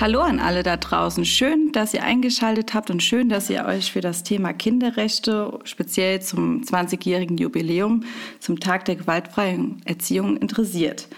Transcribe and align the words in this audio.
Hallo 0.00 0.20
an 0.20 0.40
alle 0.40 0.62
da 0.62 0.78
draußen. 0.78 1.24
Schön, 1.24 1.70
dass 1.70 1.92
ihr 1.94 2.02
eingeschaltet 2.02 2.72
habt 2.74 2.90
und 2.90 3.02
schön, 3.02 3.28
dass 3.28 3.50
ihr 3.50 3.66
euch 3.66 3.92
für 3.92 4.00
das 4.00 4.22
Thema 4.24 4.52
Kinderrechte, 4.52 5.60
speziell 5.64 6.20
zum 6.22 6.62
20-jährigen 6.62 7.36
Jubiläum 7.36 8.04
zum 8.40 8.58
Tag 8.58 8.86
der 8.86 8.96
gewaltfreien 8.96 9.82
Erziehung 9.84 10.38
interessiert. 10.38 11.08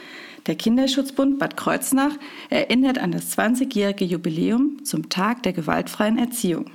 Der 0.46 0.56
Kinderschutzbund 0.56 1.38
Bad 1.38 1.56
Kreuznach 1.56 2.12
erinnert 2.50 2.98
an 2.98 3.12
das 3.12 3.38
20-jährige 3.38 4.04
Jubiläum 4.04 4.84
zum 4.84 5.08
Tag 5.08 5.44
der 5.44 5.52
gewaltfreien 5.52 6.18
Erziehung. 6.18 6.66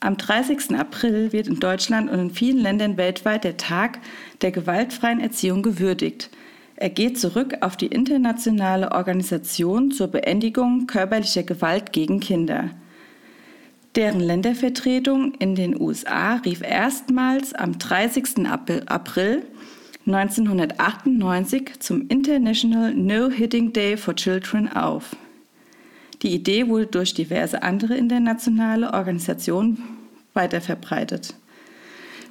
Am 0.00 0.16
30. 0.16 0.78
April 0.78 1.32
wird 1.32 1.48
in 1.48 1.58
Deutschland 1.58 2.08
und 2.10 2.18
in 2.20 2.30
vielen 2.30 2.58
Ländern 2.58 2.96
weltweit 2.96 3.44
der 3.44 3.56
Tag 3.56 3.98
der 4.40 4.52
gewaltfreien 4.52 5.20
Erziehung 5.20 5.62
gewürdigt. 5.62 6.30
Er 6.76 6.90
geht 6.90 7.18
zurück 7.18 7.56
auf 7.62 7.76
die 7.76 7.86
internationale 7.86 8.92
Organisation 8.92 9.90
zur 9.90 10.08
Beendigung 10.08 10.86
körperlicher 10.86 11.42
Gewalt 11.42 11.92
gegen 11.92 12.20
Kinder. 12.20 12.70
Deren 13.94 14.20
Ländervertretung 14.20 15.32
in 15.38 15.54
den 15.54 15.80
USA 15.80 16.34
rief 16.36 16.60
erstmals 16.60 17.54
am 17.54 17.78
30. 17.78 18.46
April 18.46 19.42
1998 20.06 21.80
zum 21.80 22.06
International 22.08 22.92
No 22.94 23.30
Hitting 23.30 23.72
Day 23.72 23.96
for 23.96 24.14
Children 24.14 24.70
auf. 24.70 25.16
Die 26.20 26.34
Idee 26.34 26.68
wurde 26.68 26.86
durch 26.86 27.14
diverse 27.14 27.62
andere 27.62 27.96
internationale 27.96 28.92
Organisationen 28.92 29.82
weiterverbreitet. 30.34 31.34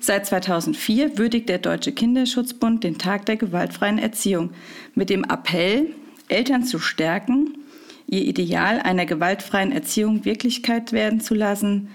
Seit 0.06 0.28
2004 0.28 1.18
würdigt 1.18 1.50
der 1.50 1.58
Deutsche 1.58 1.92
Kinderschutzbund 1.92 2.84
den 2.84 3.00
Tag 3.00 3.26
der 3.26 3.38
gewaltfreien 3.38 3.98
Erziehung 3.98 4.52
mit 4.94 5.10
dem 5.10 5.24
Appell, 5.24 5.96
Eltern 6.28 6.64
zu 6.64 6.78
stärken, 6.78 7.58
ihr 8.06 8.22
Ideal 8.22 8.80
einer 8.80 9.08
gewaltfreien 9.08 9.72
Erziehung 9.72 10.24
Wirklichkeit 10.24 10.92
werden 10.92 11.22
zu 11.22 11.34
lassen, 11.34 11.90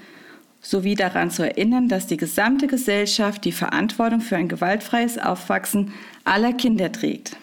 sowie 0.60 0.96
daran 0.96 1.30
zu 1.30 1.44
erinnern, 1.44 1.86
dass 1.86 2.08
die 2.08 2.16
gesamte 2.16 2.66
Gesellschaft 2.66 3.44
die 3.44 3.52
Verantwortung 3.52 4.22
für 4.22 4.34
ein 4.34 4.48
gewaltfreies 4.48 5.16
Aufwachsen 5.16 5.92
aller 6.24 6.52
Kinder 6.52 6.90
trägt. 6.90 7.36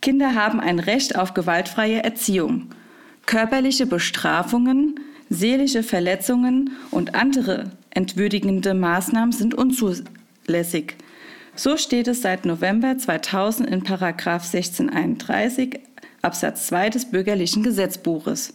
Kinder 0.00 0.36
haben 0.36 0.60
ein 0.60 0.78
Recht 0.78 1.18
auf 1.18 1.34
gewaltfreie 1.34 2.04
Erziehung. 2.04 2.70
Körperliche 3.26 3.86
Bestrafungen, 3.86 5.00
seelische 5.28 5.82
Verletzungen 5.82 6.70
und 6.92 7.16
andere 7.16 7.72
entwürdigende 7.96 8.74
Maßnahmen 8.74 9.32
sind 9.32 9.54
unzulässig. 9.54 10.96
So 11.54 11.78
steht 11.78 12.08
es 12.08 12.20
seit 12.20 12.44
November 12.44 12.98
2000 12.98 13.68
in 13.68 13.82
Paragraf 13.82 14.44
1631 14.44 15.80
Absatz 16.20 16.66
2 16.66 16.90
des 16.90 17.10
bürgerlichen 17.10 17.62
Gesetzbuches. 17.62 18.54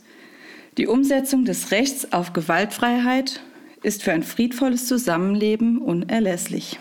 Die 0.78 0.88
Umsetzung 0.88 1.44
des 1.44 1.72
Rechts 1.72 2.14
auf 2.14 2.34
Gewaltfreiheit 2.34 3.42
ist 3.81 4.03
für 4.03 4.12
ein 4.12 4.23
friedvolles 4.23 4.86
Zusammenleben 4.88 5.80
unerlässlich. 5.80 6.78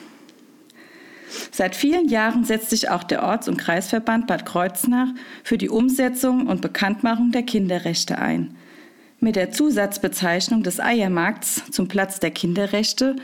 Seit 1.53 1.75
vielen 1.75 2.09
Jahren 2.09 2.45
setzt 2.45 2.71
sich 2.71 2.91
auch 2.91 3.05
der 3.05 3.23
Orts- 3.23 3.49
und 3.49 3.57
Kreisverband 3.57 4.27
Bad 4.27 4.45
Kreuznach 4.45 5.09
für 5.45 5.57
die 5.57 5.71
Umsetzung 5.71 6.47
und 6.47 6.61
Bekanntmachung 6.61 7.33
der 7.33 7.43
Kinderrechte 7.43 8.19
ein. 8.19 8.55
Mit 9.23 9.37
der 9.37 9.51
Zusatzbezeichnung 9.51 10.63
des 10.63 10.81
Eiermarkts 10.81 11.65
zum 11.71 11.89
Platz 11.89 12.21
der 12.21 12.31
Kinderrechte 12.31 13.17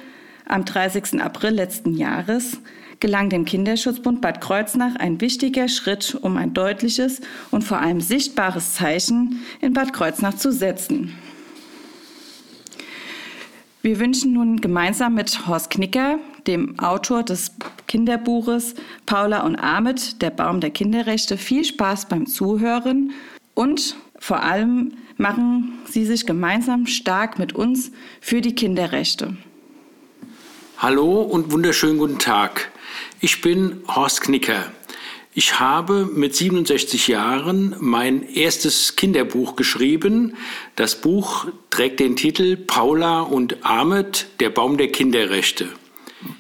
am 0.46 0.66
30. 0.66 1.22
April 1.22 1.54
letzten 1.54 1.94
Jahres 1.94 2.60
gelang 3.00 3.30
dem 3.30 3.46
Kinderschutzbund 3.46 4.20
Bad 4.20 4.42
Kreuznach 4.42 4.96
ein 4.96 5.22
wichtiger 5.22 5.68
Schritt, 5.68 6.14
um 6.20 6.36
ein 6.36 6.52
deutliches 6.52 7.22
und 7.50 7.64
vor 7.64 7.80
allem 7.80 8.02
sichtbares 8.02 8.74
Zeichen 8.74 9.42
in 9.62 9.72
Bad 9.72 9.94
Kreuznach 9.94 10.34
zu 10.34 10.52
setzen. 10.52 11.14
Wir 13.80 13.98
wünschen 13.98 14.34
nun 14.34 14.60
gemeinsam 14.60 15.14
mit 15.14 15.46
Horst 15.46 15.70
Knicker, 15.70 16.18
dem 16.46 16.78
Autor 16.78 17.22
des 17.22 17.52
Kinderbuches 17.88 18.74
Paula 19.06 19.46
und 19.46 19.56
Ahmed, 19.56 20.20
der 20.20 20.30
Baum 20.30 20.60
der 20.60 20.70
Kinderrechte, 20.70 21.38
viel 21.38 21.64
Spaß 21.64 22.06
beim 22.08 22.26
Zuhören 22.26 23.12
und 23.54 23.96
vor 24.26 24.42
allem 24.42 24.94
machen 25.18 25.78
Sie 25.88 26.04
sich 26.04 26.26
gemeinsam 26.26 26.86
stark 26.86 27.38
mit 27.38 27.54
uns 27.54 27.92
für 28.20 28.40
die 28.40 28.56
Kinderrechte. 28.56 29.36
Hallo 30.78 31.22
und 31.22 31.52
wunderschönen 31.52 31.96
guten 31.96 32.18
Tag. 32.18 32.72
Ich 33.20 33.40
bin 33.40 33.82
Horst 33.86 34.22
Knicker. 34.22 34.72
Ich 35.32 35.60
habe 35.60 36.06
mit 36.12 36.34
67 36.34 37.06
Jahren 37.06 37.76
mein 37.78 38.28
erstes 38.28 38.96
Kinderbuch 38.96 39.54
geschrieben. 39.54 40.34
Das 40.74 41.00
Buch 41.00 41.46
trägt 41.70 42.00
den 42.00 42.16
Titel 42.16 42.56
Paula 42.56 43.20
und 43.20 43.64
Ahmed, 43.64 44.26
der 44.40 44.50
Baum 44.50 44.76
der 44.76 44.90
Kinderrechte. 44.90 45.68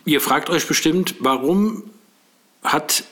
Ihr 0.04 0.20
fragt 0.20 0.50
euch 0.50 0.66
bestimmt, 0.66 1.14
warum 1.20 1.84
hat 2.64 3.04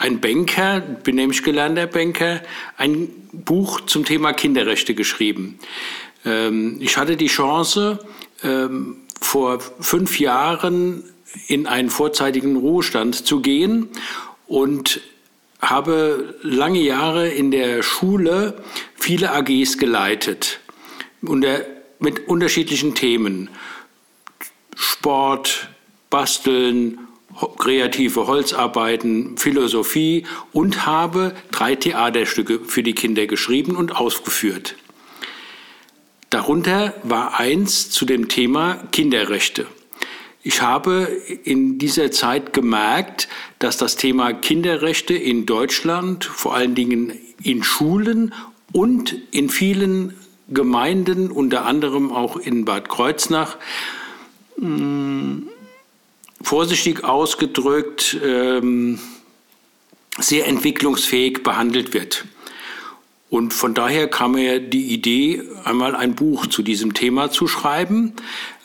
ein 0.00 0.20
Banker, 0.20 0.80
bin 0.80 1.16
nämlich 1.16 1.42
gelernter 1.42 1.86
Banker, 1.86 2.40
ein 2.78 3.10
Buch 3.32 3.82
zum 3.82 4.06
Thema 4.06 4.32
Kinderrechte 4.32 4.94
geschrieben. 4.94 5.58
Ähm, 6.24 6.78
ich 6.80 6.96
hatte 6.96 7.18
die 7.18 7.26
Chance, 7.26 7.98
ähm, 8.42 8.96
vor 9.20 9.60
fünf 9.60 10.18
Jahren 10.18 11.04
in 11.48 11.66
einen 11.66 11.90
vorzeitigen 11.90 12.56
Ruhestand 12.56 13.26
zu 13.26 13.42
gehen 13.42 13.90
und 14.46 15.02
habe 15.60 16.34
lange 16.40 16.80
Jahre 16.80 17.28
in 17.28 17.50
der 17.50 17.82
Schule 17.82 18.62
viele 18.94 19.32
AGs 19.32 19.76
geleitet 19.76 20.60
mit 21.20 22.26
unterschiedlichen 22.26 22.94
Themen. 22.94 23.50
Sport, 24.74 25.68
Basteln, 26.08 26.98
kreative 27.56 28.26
Holzarbeiten, 28.26 29.36
Philosophie 29.36 30.26
und 30.52 30.86
habe 30.86 31.34
drei 31.50 31.74
Theaterstücke 31.74 32.60
für 32.60 32.82
die 32.82 32.94
Kinder 32.94 33.26
geschrieben 33.26 33.76
und 33.76 33.96
ausgeführt. 33.96 34.76
Darunter 36.30 36.94
war 37.02 37.40
eins 37.40 37.90
zu 37.90 38.04
dem 38.04 38.28
Thema 38.28 38.84
Kinderrechte. 38.92 39.66
Ich 40.42 40.62
habe 40.62 41.08
in 41.44 41.78
dieser 41.78 42.10
Zeit 42.12 42.52
gemerkt, 42.52 43.28
dass 43.58 43.76
das 43.76 43.96
Thema 43.96 44.32
Kinderrechte 44.32 45.12
in 45.12 45.44
Deutschland, 45.44 46.24
vor 46.24 46.54
allen 46.54 46.74
Dingen 46.74 47.12
in 47.42 47.62
Schulen 47.62 48.32
und 48.72 49.16
in 49.32 49.50
vielen 49.50 50.14
Gemeinden, 50.48 51.30
unter 51.30 51.66
anderem 51.66 52.10
auch 52.10 52.36
in 52.36 52.64
Bad 52.64 52.88
Kreuznach, 52.88 53.58
hm, 54.56 55.49
vorsichtig 56.42 57.04
ausgedrückt 57.04 58.18
ähm, 58.24 58.98
sehr 60.18 60.46
entwicklungsfähig 60.46 61.42
behandelt 61.42 61.94
wird. 61.94 62.24
Und 63.30 63.54
von 63.54 63.74
daher 63.74 64.08
kam 64.08 64.32
mir 64.32 64.58
die 64.58 64.92
Idee, 64.92 65.42
einmal 65.62 65.94
ein 65.94 66.16
Buch 66.16 66.46
zu 66.46 66.62
diesem 66.64 66.94
Thema 66.94 67.30
zu 67.30 67.46
schreiben. 67.46 68.14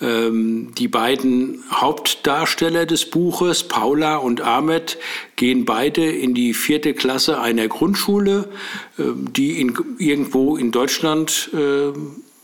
Ähm, 0.01 0.73
die 0.75 0.87
beiden 0.87 1.63
Hauptdarsteller 1.71 2.87
des 2.87 3.07
Buches, 3.11 3.67
Paula 3.67 4.17
und 4.17 4.41
Ahmed, 4.41 4.97
gehen 5.35 5.65
beide 5.65 6.09
in 6.09 6.33
die 6.33 6.55
vierte 6.55 6.95
Klasse 6.95 7.39
einer 7.39 7.67
Grundschule, 7.67 8.49
äh, 8.97 9.03
die 9.13 9.61
in, 9.61 9.77
irgendwo 9.99 10.57
in 10.57 10.71
Deutschland 10.71 11.51
äh, 11.53 11.91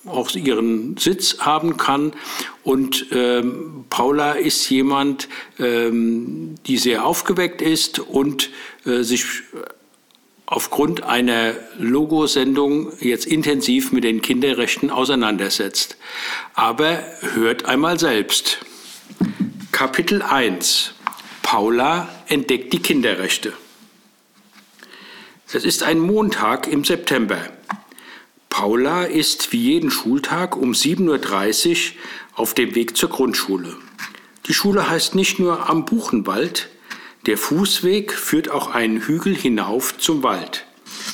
auch 0.06 0.34
ihren 0.36 0.98
Sitz 0.98 1.38
haben 1.40 1.78
kann. 1.78 2.14
Und 2.64 3.08
ähm, 3.12 3.86
Paula 3.90 4.34
ist 4.34 4.70
jemand, 4.70 5.28
ähm, 5.60 6.56
die 6.66 6.78
sehr 6.78 7.06
aufgeweckt 7.06 7.62
ist 7.62 8.00
und 8.00 8.50
äh, 8.86 9.04
sich 9.04 9.26
aufgrund 10.46 11.04
einer 11.04 11.54
Logosendung 11.78 12.92
jetzt 13.00 13.26
intensiv 13.26 13.94
mit 13.94 14.04
den 14.04 14.22
Kinderrechten 14.22 14.90
auseinandersetzt. 14.90 15.98
Aber 16.54 17.04
hört 17.34 17.66
einmal 17.66 18.00
selbst. 18.00 18.60
Kapitel 19.72 20.22
1. 20.22 20.94
Paula 21.42 22.10
entdeckt 22.28 22.74
die 22.74 22.80
Kinderrechte. 22.80 23.54
Es 25.54 25.66
ist 25.66 25.84
ein 25.84 26.00
Montag 26.00 26.68
im 26.68 26.84
September. 26.86 27.38
Paula 28.52 29.06
ist 29.06 29.54
wie 29.54 29.62
jeden 29.62 29.90
Schultag 29.90 30.58
um 30.58 30.74
7.30 30.74 31.70
Uhr 31.70 31.96
auf 32.36 32.54
dem 32.54 32.76
Weg 32.76 32.98
zur 32.98 33.10
Grundschule. 33.10 33.78
Die 34.46 34.54
Schule 34.54 34.90
heißt 34.90 35.16
nicht 35.16 35.40
nur 35.40 35.70
am 35.70 35.86
Buchenwald, 35.86 36.70
der 37.26 37.38
Fußweg 37.38 38.12
führt 38.12 38.52
auch 38.52 38.70
einen 38.70 39.02
Hügel 39.02 39.34
hinauf 39.34 39.98
zum 39.98 40.22
Wald. 40.22 40.66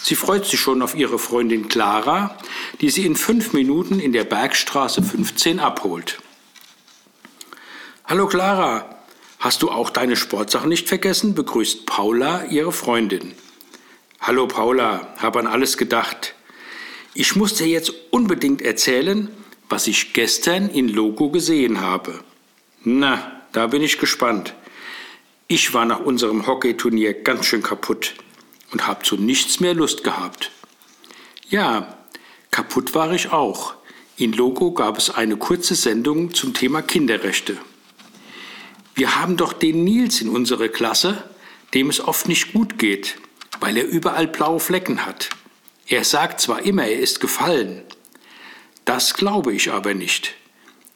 Sie 0.02 0.16
freut 0.16 0.46
sich 0.48 0.60
schon 0.60 0.82
auf 0.82 0.96
ihre 0.96 1.20
Freundin 1.20 1.68
Clara, 1.70 2.36
die 2.82 2.90
sie 2.90 3.06
in 3.06 3.16
fünf 3.16 3.54
Minuten 3.54 4.00
in 4.00 4.14
der 4.14 4.24
Bergstraße 4.24 5.04
15 5.04 5.60
abholt. 5.60 6.18
Hallo 8.04 8.26
Clara, 8.26 8.98
hast 9.38 9.62
du 9.62 9.70
auch 9.70 9.92
deine 9.92 10.16
Sportsachen 10.16 10.70
nicht 10.70 10.88
vergessen? 10.88 11.36
begrüßt 11.36 11.86
Paula 11.86 12.46
ihre 12.46 12.72
Freundin. 12.72 13.36
Hallo 14.20 14.48
Paula, 14.48 15.14
habe 15.20 15.38
an 15.38 15.48
alles 15.48 15.78
gedacht. 15.78 16.34
Ich 17.20 17.36
muss 17.36 17.56
dir 17.56 17.66
jetzt 17.66 17.92
unbedingt 18.12 18.62
erzählen, 18.62 19.28
was 19.70 19.88
ich 19.88 20.14
gestern 20.14 20.70
in 20.70 20.88
Logo 20.88 21.32
gesehen 21.32 21.82
habe. 21.82 22.24
Na, 22.84 23.42
da 23.54 23.66
bin 23.66 23.82
ich 23.82 23.98
gespannt. 23.98 24.54
Ich 25.48 25.74
war 25.74 25.86
nach 25.86 26.02
unserem 26.02 26.46
Hockeyturnier 26.46 27.16
ganz 27.16 27.48
schön 27.48 27.64
kaputt 27.64 28.14
und 28.72 28.86
habe 28.86 29.02
zu 29.02 29.18
nichts 29.18 29.60
mehr 29.60 29.74
Lust 29.74 30.04
gehabt. 30.04 30.52
Ja, 31.50 31.98
kaputt 32.52 32.94
war 32.94 33.12
ich 33.12 33.32
auch. 33.32 33.74
In 34.18 34.32
Logo 34.34 34.72
gab 34.74 35.00
es 35.00 35.10
eine 35.10 35.38
kurze 35.38 35.74
Sendung 35.74 36.36
zum 36.36 36.54
Thema 36.54 36.84
Kinderrechte. 36.84 37.58
Wir 38.94 39.20
haben 39.20 39.38
doch 39.38 39.54
den 39.54 39.84
Nils 39.84 40.22
in 40.22 40.30
unserer 40.30 40.68
Klasse, 40.68 41.24
dem 41.74 41.90
es 41.90 42.00
oft 42.00 42.28
nicht 42.28 42.54
gut 42.54 42.78
geht, 42.78 43.16
weil 43.60 43.76
er 43.76 43.88
überall 43.88 44.28
blaue 44.28 44.60
Flecken 44.60 45.08
hat. 45.08 45.32
Er 45.88 46.04
sagt 46.04 46.42
zwar 46.42 46.64
immer, 46.64 46.86
er 46.86 47.00
ist 47.00 47.22
gefallen. 47.22 47.84
Das 48.84 49.14
glaube 49.14 49.54
ich 49.54 49.72
aber 49.72 49.94
nicht. 49.94 50.36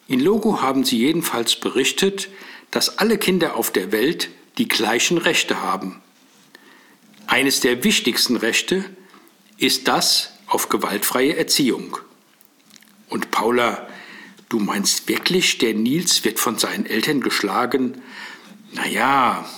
In 0.08 0.20
Logo 0.20 0.62
haben 0.62 0.84
sie 0.84 0.98
jedenfalls 0.98 1.56
berichtet, 1.56 2.30
dass 2.72 2.98
alle 2.98 3.18
Kinder 3.18 3.56
auf 3.56 3.72
der 3.72 3.92
Welt 3.92 4.30
die 4.58 4.68
gleichen 4.68 5.18
Rechte 5.18 5.62
haben. 5.62 6.02
Eines 7.28 7.62
der 7.62 7.84
wichtigsten 7.86 8.36
Rechte 8.36 8.84
ist 9.58 9.88
das 9.88 10.34
auf 10.48 10.68
gewaltfreie 10.68 11.38
Erziehung. 11.38 11.98
Und 13.08 13.32
Paula, 13.32 13.88
du 14.50 14.60
meinst 14.60 15.08
wirklich, 15.08 15.58
der 15.58 15.74
Nils 15.74 16.26
wird 16.26 16.40
von 16.40 16.58
seinen 16.58 16.86
Eltern 16.86 17.22
geschlagen? 17.22 18.02
Naja, 18.74 19.50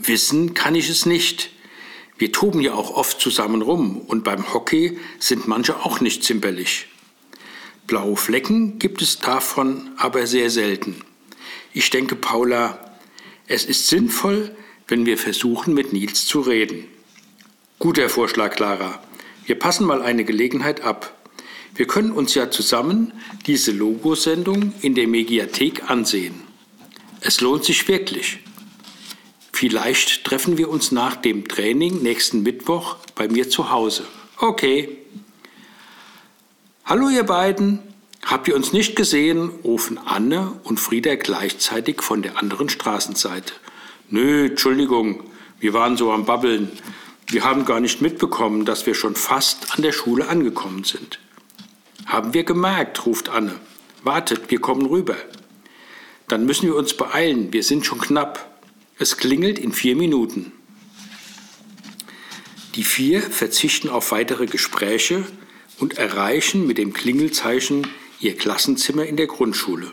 wissen 0.00 0.54
kann 0.54 0.74
ich 0.74 0.88
es 0.88 1.06
nicht. 1.06 1.50
Wir 2.18 2.32
toben 2.32 2.60
ja 2.60 2.74
auch 2.74 2.90
oft 2.90 3.20
zusammen 3.20 3.62
rum 3.62 4.00
und 4.06 4.24
beim 4.24 4.52
Hockey 4.52 4.98
sind 5.20 5.46
manche 5.46 5.84
auch 5.84 6.00
nicht 6.00 6.24
zimperlich. 6.24 6.88
Blaue 7.86 8.16
Flecken 8.16 8.78
gibt 8.78 9.00
es 9.00 9.20
davon 9.20 9.92
aber 9.96 10.26
sehr 10.26 10.50
selten. 10.50 10.96
Ich 11.72 11.90
denke, 11.90 12.16
Paula, 12.16 12.96
es 13.46 13.64
ist 13.64 13.86
sinnvoll, 13.86 14.54
wenn 14.88 15.06
wir 15.06 15.16
versuchen, 15.16 15.74
mit 15.74 15.92
Nils 15.92 16.26
zu 16.26 16.40
reden. 16.40 16.88
Guter 17.78 18.08
Vorschlag, 18.08 18.56
Clara. 18.56 19.00
Wir 19.46 19.58
passen 19.58 19.86
mal 19.86 20.02
eine 20.02 20.24
Gelegenheit 20.24 20.80
ab. 20.80 21.14
Wir 21.76 21.86
können 21.86 22.10
uns 22.10 22.34
ja 22.34 22.50
zusammen 22.50 23.12
diese 23.46 23.70
Logosendung 23.70 24.74
in 24.82 24.96
der 24.96 25.06
Mediathek 25.06 25.88
ansehen. 25.88 26.42
Es 27.20 27.40
lohnt 27.40 27.64
sich 27.64 27.86
wirklich. 27.86 28.40
Vielleicht 29.58 30.22
treffen 30.22 30.56
wir 30.56 30.68
uns 30.68 30.92
nach 30.92 31.16
dem 31.16 31.48
Training 31.48 32.00
nächsten 32.00 32.44
Mittwoch 32.44 32.94
bei 33.16 33.26
mir 33.26 33.50
zu 33.50 33.72
Hause. 33.72 34.06
Okay. 34.36 34.98
Hallo 36.84 37.08
ihr 37.08 37.24
beiden. 37.24 37.80
Habt 38.24 38.46
ihr 38.46 38.54
uns 38.54 38.72
nicht 38.72 38.94
gesehen? 38.94 39.50
rufen 39.64 39.98
Anne 39.98 40.52
und 40.62 40.78
Frieda 40.78 41.16
gleichzeitig 41.16 42.02
von 42.02 42.22
der 42.22 42.38
anderen 42.38 42.68
Straßenseite. 42.68 43.52
Nö, 44.10 44.46
Entschuldigung, 44.46 45.24
wir 45.58 45.72
waren 45.72 45.96
so 45.96 46.12
am 46.12 46.24
Babbeln. 46.24 46.70
Wir 47.26 47.42
haben 47.42 47.64
gar 47.64 47.80
nicht 47.80 48.00
mitbekommen, 48.00 48.64
dass 48.64 48.86
wir 48.86 48.94
schon 48.94 49.16
fast 49.16 49.76
an 49.76 49.82
der 49.82 49.90
Schule 49.90 50.28
angekommen 50.28 50.84
sind. 50.84 51.18
Haben 52.06 52.32
wir 52.32 52.44
gemerkt, 52.44 53.04
ruft 53.06 53.28
Anne. 53.28 53.56
Wartet, 54.04 54.52
wir 54.52 54.60
kommen 54.60 54.86
rüber. 54.86 55.16
Dann 56.28 56.46
müssen 56.46 56.68
wir 56.68 56.76
uns 56.76 56.94
beeilen, 56.94 57.52
wir 57.52 57.64
sind 57.64 57.84
schon 57.84 57.98
knapp. 58.00 58.47
Es 59.00 59.16
klingelt 59.16 59.60
in 59.60 59.72
vier 59.72 59.94
Minuten. 59.94 60.50
Die 62.74 62.82
vier 62.82 63.22
verzichten 63.22 63.88
auf 63.88 64.10
weitere 64.10 64.46
Gespräche 64.46 65.24
und 65.78 65.98
erreichen 65.98 66.66
mit 66.66 66.78
dem 66.78 66.92
Klingelzeichen 66.92 67.86
ihr 68.18 68.36
Klassenzimmer 68.36 69.06
in 69.06 69.16
der 69.16 69.28
Grundschule. 69.28 69.92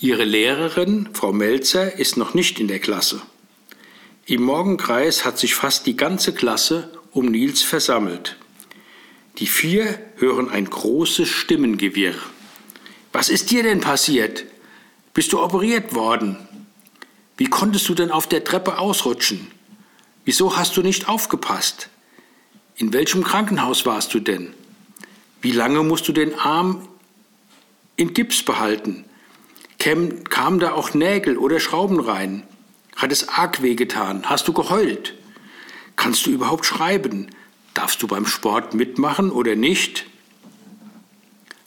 Ihre 0.00 0.24
Lehrerin, 0.24 1.10
Frau 1.12 1.32
Melzer, 1.32 1.96
ist 1.96 2.16
noch 2.16 2.34
nicht 2.34 2.58
in 2.58 2.66
der 2.66 2.80
Klasse. 2.80 3.22
Im 4.26 4.42
Morgenkreis 4.42 5.24
hat 5.24 5.38
sich 5.38 5.54
fast 5.54 5.86
die 5.86 5.96
ganze 5.96 6.34
Klasse 6.34 6.90
um 7.12 7.26
Nils 7.26 7.62
versammelt. 7.62 8.36
Die 9.38 9.46
vier 9.46 9.98
hören 10.16 10.48
ein 10.48 10.68
großes 10.68 11.28
Stimmengewirr. 11.28 12.16
Was 13.12 13.28
ist 13.28 13.52
dir 13.52 13.62
denn 13.62 13.80
passiert? 13.80 14.44
Bist 15.14 15.32
du 15.32 15.40
operiert 15.40 15.94
worden? 15.94 16.36
Wie 17.40 17.48
konntest 17.48 17.88
du 17.88 17.94
denn 17.94 18.10
auf 18.10 18.26
der 18.26 18.44
Treppe 18.44 18.76
ausrutschen? 18.76 19.50
Wieso 20.26 20.58
hast 20.58 20.76
du 20.76 20.82
nicht 20.82 21.08
aufgepasst? 21.08 21.88
In 22.76 22.92
welchem 22.92 23.24
Krankenhaus 23.24 23.86
warst 23.86 24.12
du 24.12 24.20
denn? 24.20 24.52
Wie 25.40 25.52
lange 25.52 25.82
musst 25.82 26.06
du 26.06 26.12
den 26.12 26.38
Arm 26.38 26.86
in 27.96 28.12
Gips 28.12 28.42
behalten? 28.42 29.06
Käm, 29.78 30.24
kamen 30.24 30.60
da 30.60 30.72
auch 30.72 30.92
Nägel 30.92 31.38
oder 31.38 31.60
Schrauben 31.60 31.98
rein? 31.98 32.42
Hat 32.94 33.10
es 33.10 33.30
arg 33.30 33.62
wehgetan? 33.62 34.28
Hast 34.28 34.46
du 34.46 34.52
geheult? 34.52 35.14
Kannst 35.96 36.26
du 36.26 36.30
überhaupt 36.32 36.66
schreiben? 36.66 37.30
Darfst 37.72 38.02
du 38.02 38.06
beim 38.06 38.26
Sport 38.26 38.74
mitmachen 38.74 39.30
oder 39.30 39.56
nicht? 39.56 40.04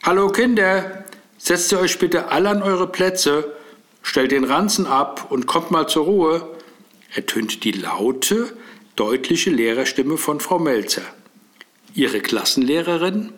Hallo 0.04 0.28
Kinder, 0.28 1.04
setzt 1.40 1.72
ihr 1.72 1.80
euch 1.80 1.98
bitte 1.98 2.28
alle 2.28 2.52
an 2.52 2.62
eure 2.62 2.92
Plätze, 2.92 3.56
stellt 4.04 4.32
den 4.32 4.44
Ranzen 4.44 4.86
ab 4.86 5.32
und 5.32 5.48
kommt 5.48 5.72
mal 5.72 5.88
zur 5.88 6.06
Ruhe, 6.06 6.56
ertönt 7.12 7.64
die 7.64 7.72
laute, 7.72 8.56
deutliche 8.96 9.50
Lehrerstimme 9.50 10.18
von 10.18 10.40
Frau 10.40 10.60
Melzer. 10.60 11.02
Ihre 11.96 12.20
Klassenlehrerin 12.22 13.34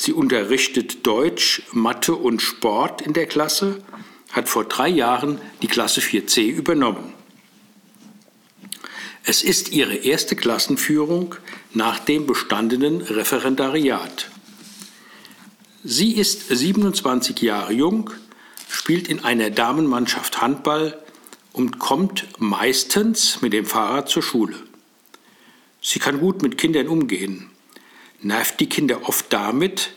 Sie 0.00 0.12
unterrichtet 0.12 1.04
Deutsch, 1.08 1.62
Mathe 1.72 2.14
und 2.14 2.40
Sport 2.40 3.02
in 3.02 3.14
der 3.14 3.26
Klasse, 3.26 3.82
hat 4.30 4.48
vor 4.48 4.64
drei 4.64 4.88
Jahren 4.88 5.40
die 5.60 5.66
Klasse 5.66 6.00
4c 6.00 6.46
übernommen. 6.46 7.12
Es 9.24 9.42
ist 9.42 9.72
ihre 9.72 9.96
erste 9.96 10.36
Klassenführung 10.36 11.34
nach 11.74 11.98
dem 11.98 12.28
bestandenen 12.28 13.00
Referendariat. 13.00 14.30
Sie 15.82 16.12
ist 16.12 16.48
27 16.48 17.42
Jahre 17.42 17.72
jung, 17.72 18.10
spielt 18.68 19.08
in 19.08 19.24
einer 19.24 19.50
Damenmannschaft 19.50 20.40
Handball 20.40 21.02
und 21.52 21.78
kommt 21.78 22.28
meistens 22.38 23.42
mit 23.42 23.52
dem 23.52 23.66
Fahrrad 23.66 24.08
zur 24.08 24.22
Schule. 24.22 24.56
Sie 25.80 25.98
kann 25.98 26.20
gut 26.20 26.42
mit 26.42 26.58
Kindern 26.58 26.88
umgehen 26.88 27.50
nervt 28.20 28.60
die 28.60 28.68
Kinder 28.68 29.08
oft 29.08 29.32
damit, 29.32 29.92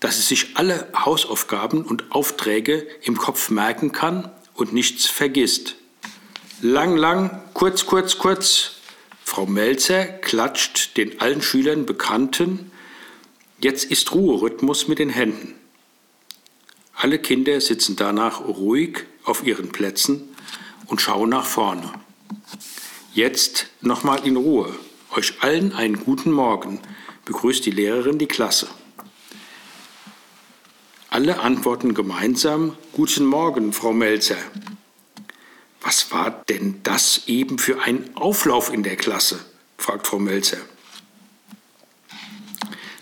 dass 0.00 0.16
sie 0.16 0.22
sich 0.22 0.56
alle 0.56 0.88
Hausaufgaben 0.96 1.82
und 1.82 2.10
Aufträge 2.12 2.86
im 3.02 3.16
Kopf 3.16 3.50
merken 3.50 3.92
kann 3.92 4.30
und 4.54 4.72
nichts 4.72 5.06
vergisst. 5.06 5.76
Lang, 6.62 6.96
lang, 6.96 7.42
kurz, 7.54 7.86
kurz, 7.86 8.18
kurz. 8.18 8.76
Frau 9.24 9.46
Melzer 9.46 10.04
klatscht 10.04 10.96
den 10.96 11.20
allen 11.20 11.42
Schülern 11.42 11.86
Bekannten. 11.86 12.70
Jetzt 13.60 13.84
ist 13.84 14.12
Ruherhythmus 14.12 14.88
mit 14.88 14.98
den 14.98 15.10
Händen. 15.10 15.54
Alle 17.02 17.18
Kinder 17.18 17.62
sitzen 17.62 17.96
danach 17.96 18.42
ruhig 18.42 19.06
auf 19.24 19.42
ihren 19.42 19.70
Plätzen 19.70 20.36
und 20.84 21.00
schauen 21.00 21.30
nach 21.30 21.46
vorne. 21.46 21.90
Jetzt 23.14 23.68
nochmal 23.80 24.26
in 24.26 24.36
Ruhe. 24.36 24.74
Euch 25.16 25.42
allen 25.42 25.72
einen 25.72 26.04
guten 26.04 26.30
Morgen 26.30 26.78
begrüßt 27.24 27.64
die 27.64 27.70
Lehrerin 27.70 28.18
die 28.18 28.26
Klasse. 28.26 28.68
Alle 31.08 31.40
antworten 31.40 31.94
gemeinsam 31.94 32.76
Guten 32.92 33.24
Morgen, 33.24 33.72
Frau 33.72 33.94
Melzer. 33.94 34.36
Was 35.80 36.12
war 36.12 36.42
denn 36.50 36.80
das 36.82 37.22
eben 37.28 37.58
für 37.58 37.80
ein 37.80 38.14
Auflauf 38.14 38.70
in 38.70 38.82
der 38.82 38.96
Klasse? 38.96 39.40
fragt 39.78 40.06
Frau 40.06 40.18
Melzer. 40.18 40.58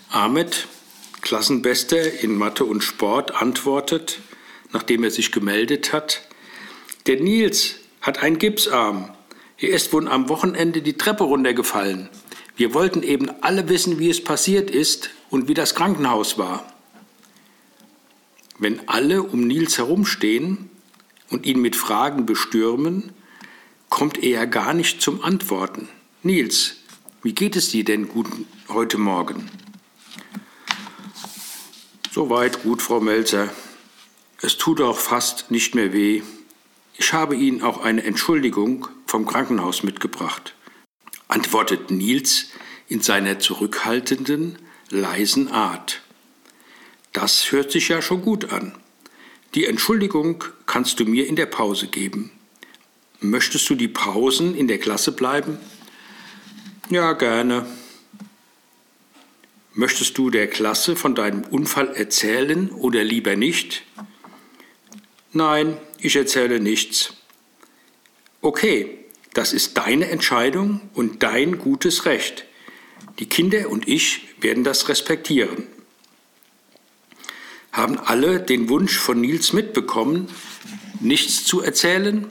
Ahmed, 0.09 0.69
Klassenbester 1.21 2.21
in 2.23 2.37
Mathe 2.37 2.65
und 2.65 2.83
Sport, 2.83 3.41
antwortet, 3.41 4.19
nachdem 4.71 5.03
er 5.03 5.11
sich 5.11 5.31
gemeldet 5.31 5.93
hat, 5.93 6.27
der 7.07 7.19
Nils 7.19 7.75
hat 8.01 8.19
einen 8.23 8.37
Gipsarm. 8.37 9.11
Er 9.57 9.69
ist 9.69 9.91
wohl 9.93 10.07
am 10.07 10.29
Wochenende 10.29 10.81
die 10.81 10.97
Treppe 10.97 11.23
runtergefallen. 11.23 12.09
Wir 12.55 12.73
wollten 12.73 13.03
eben 13.03 13.29
alle 13.41 13.69
wissen, 13.69 13.99
wie 13.99 14.09
es 14.09 14.23
passiert 14.23 14.69
ist 14.69 15.09
und 15.29 15.47
wie 15.47 15.53
das 15.53 15.75
Krankenhaus 15.75 16.37
war. 16.37 16.73
Wenn 18.57 18.87
alle 18.87 19.23
um 19.23 19.47
Nils 19.47 19.77
herumstehen 19.77 20.69
und 21.29 21.45
ihn 21.45 21.61
mit 21.61 21.75
Fragen 21.75 22.25
bestürmen, 22.25 23.13
kommt 23.89 24.21
er 24.21 24.47
gar 24.47 24.73
nicht 24.73 25.01
zum 25.01 25.23
Antworten. 25.23 25.87
Nils, 26.23 26.75
wie 27.23 27.33
geht 27.33 27.55
es 27.55 27.69
dir 27.69 27.83
denn 27.83 28.09
gut 28.09 28.27
heute 28.67 28.97
Morgen? 28.97 29.49
Soweit 32.11 32.63
gut, 32.63 32.81
Frau 32.81 32.99
Melzer. 32.99 33.49
Es 34.41 34.57
tut 34.57 34.81
auch 34.81 34.97
fast 34.97 35.51
nicht 35.51 35.75
mehr 35.75 35.93
weh. 35.93 36.23
Ich 36.97 37.13
habe 37.13 37.35
Ihnen 37.35 37.61
auch 37.61 37.81
eine 37.83 38.03
Entschuldigung 38.03 38.87
vom 39.05 39.27
Krankenhaus 39.27 39.83
mitgebracht. 39.83 40.55
antwortet 41.27 41.91
Nils 41.91 42.47
in 42.87 43.01
seiner 43.01 43.37
zurückhaltenden, 43.37 44.57
leisen 44.89 45.51
Art. 45.51 46.01
Das 47.13 47.51
hört 47.51 47.71
sich 47.71 47.89
ja 47.89 48.01
schon 48.01 48.23
gut 48.23 48.51
an. 48.51 48.73
Die 49.53 49.65
Entschuldigung 49.65 50.43
kannst 50.65 50.99
du 50.99 51.05
mir 51.05 51.27
in 51.27 51.35
der 51.35 51.45
Pause 51.45 51.87
geben. 51.87 52.31
Möchtest 53.19 53.69
du 53.69 53.75
die 53.75 53.87
Pausen 53.87 54.55
in 54.55 54.67
der 54.67 54.79
Klasse 54.79 55.11
bleiben? 55.11 55.59
Ja, 56.89 57.13
gerne. 57.13 57.67
Möchtest 59.79 60.17
du 60.17 60.29
der 60.29 60.49
Klasse 60.49 60.97
von 60.97 61.15
deinem 61.15 61.43
Unfall 61.43 61.95
erzählen 61.95 62.69
oder 62.69 63.01
lieber 63.01 63.37
nicht? 63.37 63.83
Nein, 65.31 65.77
ich 65.99 66.17
erzähle 66.17 66.59
nichts. 66.59 67.13
Okay, 68.41 69.05
das 69.33 69.53
ist 69.53 69.77
deine 69.77 70.09
Entscheidung 70.09 70.81
und 70.93 71.23
dein 71.23 71.59
gutes 71.59 72.03
Recht. 72.03 72.43
Die 73.19 73.27
Kinder 73.27 73.69
und 73.69 73.87
ich 73.87 74.27
werden 74.41 74.65
das 74.65 74.89
respektieren. 74.89 75.67
Haben 77.71 77.99
alle 77.99 78.41
den 78.41 78.67
Wunsch 78.67 78.97
von 78.97 79.21
Nils 79.21 79.53
mitbekommen, 79.53 80.27
nichts 80.99 81.45
zu 81.45 81.61
erzählen? 81.61 82.27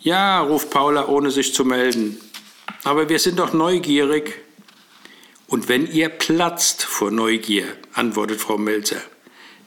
Ja, 0.00 0.40
ruft 0.40 0.70
Paula, 0.70 1.06
ohne 1.06 1.30
sich 1.30 1.54
zu 1.54 1.64
melden. 1.64 2.20
Aber 2.82 3.08
wir 3.08 3.20
sind 3.20 3.38
doch 3.38 3.52
neugierig. 3.52 4.43
Und 5.54 5.68
wenn 5.68 5.88
ihr 5.88 6.08
platzt 6.08 6.82
vor 6.82 7.12
Neugier, 7.12 7.76
antwortet 7.92 8.40
Frau 8.40 8.58
Melzer. 8.58 9.00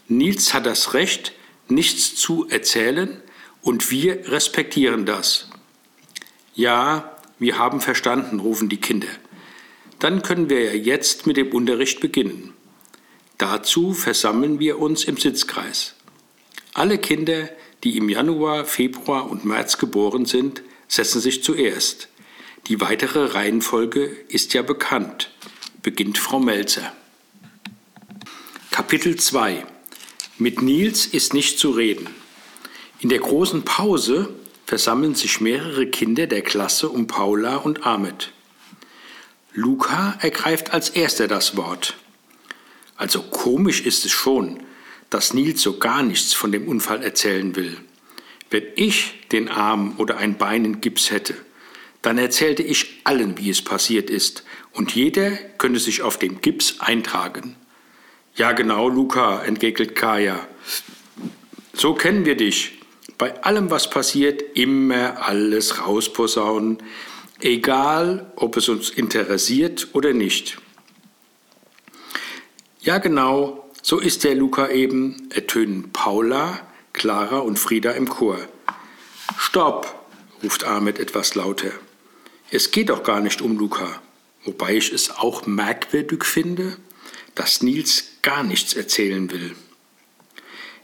Nils 0.10 0.54
hat 0.54 0.66
das 0.66 0.94
Recht, 0.94 1.32
nichts 1.70 2.14
zu 2.14 2.46
erzählen 2.50 3.24
und 3.62 3.90
wir 3.90 4.30
respektieren 4.30 5.06
das. 5.06 5.50
Ja, 6.56 7.16
wir 7.40 7.58
haben 7.58 7.80
verstanden, 7.80 8.42
rufen 8.42 8.68
die 8.68 8.82
Kinder. 8.82 9.08
Dann 10.00 10.24
können 10.24 10.50
wir 10.50 10.62
ja 10.62 10.74
jetzt 10.74 11.26
mit 11.26 11.38
dem 11.38 11.54
Unterricht 11.54 12.02
beginnen. 12.02 12.52
Dazu 13.38 13.94
versammeln 13.94 14.60
wir 14.60 14.80
uns 14.80 15.06
im 15.06 15.16
Sitzkreis. 15.16 15.96
Alle 16.74 16.98
Kinder, 16.98 17.48
die 17.86 17.96
im 17.96 18.10
Januar, 18.10 18.66
Februar 18.66 19.32
und 19.32 19.46
März 19.46 19.78
geboren 19.78 20.26
sind, 20.26 20.64
setzen 20.90 21.22
sich 21.22 21.46
zuerst. 21.46 22.10
Die 22.68 22.82
weitere 22.82 23.28
Reihenfolge 23.28 24.04
ist 24.28 24.54
ja 24.54 24.64
bekannt, 24.64 25.32
beginnt 25.82 26.18
Frau 26.18 26.40
Melzer. 26.40 26.92
Kapitel 28.72 29.16
2 29.16 29.66
Mit 30.38 30.62
Nils 30.62 31.06
ist 31.06 31.34
nicht 31.34 31.60
zu 31.60 31.72
reden. 31.72 32.08
In 33.00 33.10
der 33.10 33.20
großen 33.20 33.64
Pause 33.64 34.30
versammeln 34.66 35.16
sich 35.16 35.40
mehrere 35.40 35.88
Kinder 35.88 36.28
der 36.28 36.42
Klasse 36.42 36.90
um 36.90 37.08
Paula 37.08 37.58
und 37.58 37.86
Ahmed. 37.86 38.32
Luca 39.54 40.18
ergreift 40.20 40.74
als 40.74 40.90
erster 40.90 41.28
das 41.28 41.58
Wort. 41.58 41.96
Also 42.96 43.22
komisch 43.22 43.82
ist 43.82 44.06
es 44.06 44.12
schon, 44.12 44.60
dass 45.10 45.34
Nils 45.34 45.62
so 45.62 45.78
gar 45.78 46.04
nichts 46.04 46.34
von 46.34 46.52
dem 46.52 46.68
Unfall 46.68 47.02
erzählen 47.04 47.56
will. 47.56 47.78
Wenn 48.50 48.64
ich 48.76 49.28
den 49.32 49.50
Arm 49.50 49.96
oder 49.98 50.18
ein 50.18 50.38
Bein 50.38 50.66
in 50.66 50.82
Gips 50.82 51.12
hätte, 51.12 51.36
dann 52.02 52.18
erzählte 52.18 52.64
ich 52.64 53.02
allen, 53.04 53.38
wie 53.38 53.50
es 53.50 53.62
passiert 53.62 54.10
ist, 54.10 54.44
und 54.78 54.94
jeder 54.94 55.32
könnte 55.58 55.80
sich 55.80 56.04
auf 56.04 56.20
dem 56.20 56.40
Gips 56.40 56.80
eintragen. 56.80 57.56
Ja 58.36 58.52
genau, 58.52 58.88
Luca, 58.88 59.44
entgegnet 59.44 59.96
Kaya. 59.96 60.48
So 61.74 61.96
kennen 61.96 62.26
wir 62.26 62.38
dich 62.38 62.78
bei 63.18 63.44
allem, 63.44 63.72
was 63.72 63.90
passiert, 63.90 64.56
immer 64.56 65.26
alles 65.28 65.86
rausposaunen, 65.86 66.78
egal 67.40 68.32
ob 68.36 68.58
es 68.58 68.70
uns 68.70 68.92
interessiert 68.92 69.88
oder 69.94 70.14
nicht. 70.14 70.60
Ja, 72.80 73.00
genau, 73.00 73.68
so 73.82 74.00
ist 74.00 74.24
der 74.24 74.36
Luca 74.36 74.70
eben, 74.70 75.30
ertönen 75.32 75.92
Paula, 75.92 76.60
Clara 76.94 77.40
und 77.40 77.58
Frieda 77.58 77.92
im 77.92 78.08
Chor. 78.08 78.38
Stopp, 79.38 80.08
ruft 80.44 80.64
Ahmed 80.64 81.00
etwas 81.00 81.34
lauter. 81.34 81.72
Es 82.52 82.70
geht 82.70 82.90
doch 82.90 83.02
gar 83.02 83.20
nicht 83.20 83.42
um 83.42 83.58
Luca, 83.58 84.02
wobei 84.48 84.78
ich 84.78 84.92
es 84.92 85.12
auch 85.12 85.46
merkwürdig 85.46 86.24
finde, 86.24 86.78
dass 87.36 87.62
Nils 87.62 88.06
gar 88.22 88.44
nichts 88.44 88.74
erzählen 88.74 89.30
will. 89.30 89.56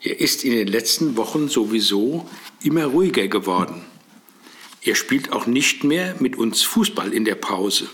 Er 0.01 0.19
ist 0.19 0.43
in 0.43 0.51
den 0.51 0.67
letzten 0.67 1.15
Wochen 1.15 1.47
sowieso 1.47 2.29
immer 2.61 2.85
ruhiger 2.85 3.27
geworden. 3.29 3.81
Er 4.81 4.95
spielt 4.95 5.31
auch 5.31 5.47
nicht 5.47 5.85
mehr 5.85 6.15
mit 6.19 6.35
uns 6.35 6.61
Fußball 6.61 7.13
in 7.13 7.23
der 7.23 7.35
Pause. 7.35 7.89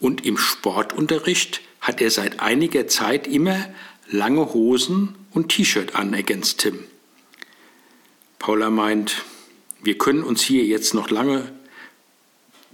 Und 0.00 0.24
im 0.24 0.38
Sportunterricht 0.38 1.60
hat 1.80 2.00
er 2.00 2.10
seit 2.10 2.40
einiger 2.40 2.88
Zeit 2.88 3.26
immer 3.26 3.68
lange 4.08 4.54
Hosen 4.54 5.14
und 5.32 5.50
T-Shirt 5.50 5.94
an, 5.94 6.14
ergänzt 6.14 6.60
Tim. 6.60 6.84
Paula 8.38 8.70
meint, 8.70 9.24
wir 9.82 9.98
können 9.98 10.22
uns 10.22 10.42
hier 10.42 10.64
jetzt 10.64 10.94
noch 10.94 11.10
lange 11.10 11.52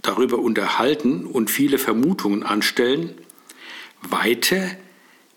darüber 0.03 0.37
unterhalten 0.37 1.25
und 1.25 1.49
viele 1.49 1.79
Vermutungen 1.79 2.43
anstellen. 2.43 3.15
Weiter 4.03 4.77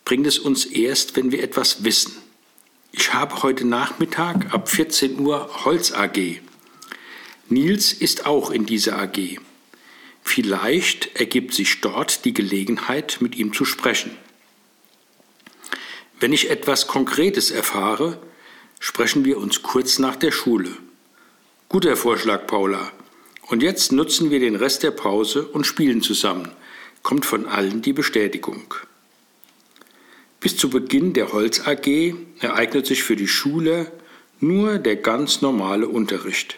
bringt 0.05 0.27
es 0.27 0.39
uns 0.39 0.67
erst, 0.67 1.17
wenn 1.17 1.33
wir 1.33 1.43
etwas 1.43 1.85
wissen. 1.85 2.15
Ich 2.93 3.15
habe 3.15 3.43
heute 3.43 3.67
Nachmittag 3.67 4.53
ab 4.53 4.69
14 4.69 5.19
Uhr 5.21 5.65
Holz 5.65 5.93
AG. 5.93 6.41
Nils 7.49 7.93
ist 7.93 8.27
auch 8.27 8.51
in 8.51 8.67
dieser 8.67 8.99
AG. 8.99 9.39
Vielleicht 10.23 11.15
ergibt 11.17 11.55
sich 11.55 11.81
dort 11.81 12.25
die 12.25 12.35
Gelegenheit, 12.35 13.19
mit 13.21 13.37
ihm 13.37 13.53
zu 13.53 13.65
sprechen. 13.65 14.17
Wenn 16.19 16.33
ich 16.33 16.51
etwas 16.51 16.89
Konkretes 16.89 17.51
erfahre, 17.51 18.21
sprechen 18.81 19.25
wir 19.25 19.39
uns 19.39 19.63
kurz 19.63 19.99
nach 19.99 20.17
der 20.17 20.33
Schule. 20.33 20.71
Guter 21.69 21.97
Vorschlag, 21.97 22.47
Paula. 22.47 22.91
Und 23.47 23.63
jetzt 23.63 23.93
nutzen 23.93 24.31
wir 24.31 24.41
den 24.41 24.57
Rest 24.57 24.83
der 24.83 24.91
Pause 24.91 25.47
und 25.47 25.67
spielen 25.67 26.03
zusammen. 26.03 26.51
Kommt 27.03 27.25
von 27.25 27.47
allen 27.47 27.81
die 27.81 27.93
Bestätigung. 27.93 28.75
Bis 30.41 30.57
zu 30.57 30.69
Beginn 30.69 31.13
der 31.13 31.33
Holz 31.33 31.67
AG 31.67 32.15
ereignet 32.41 32.87
sich 32.87 33.03
für 33.03 33.17
die 33.17 33.29
Schule 33.29 33.93
nur 34.41 34.79
der 34.79 34.97
ganz 34.97 35.43
normale 35.43 35.89
Unterricht. 35.89 36.57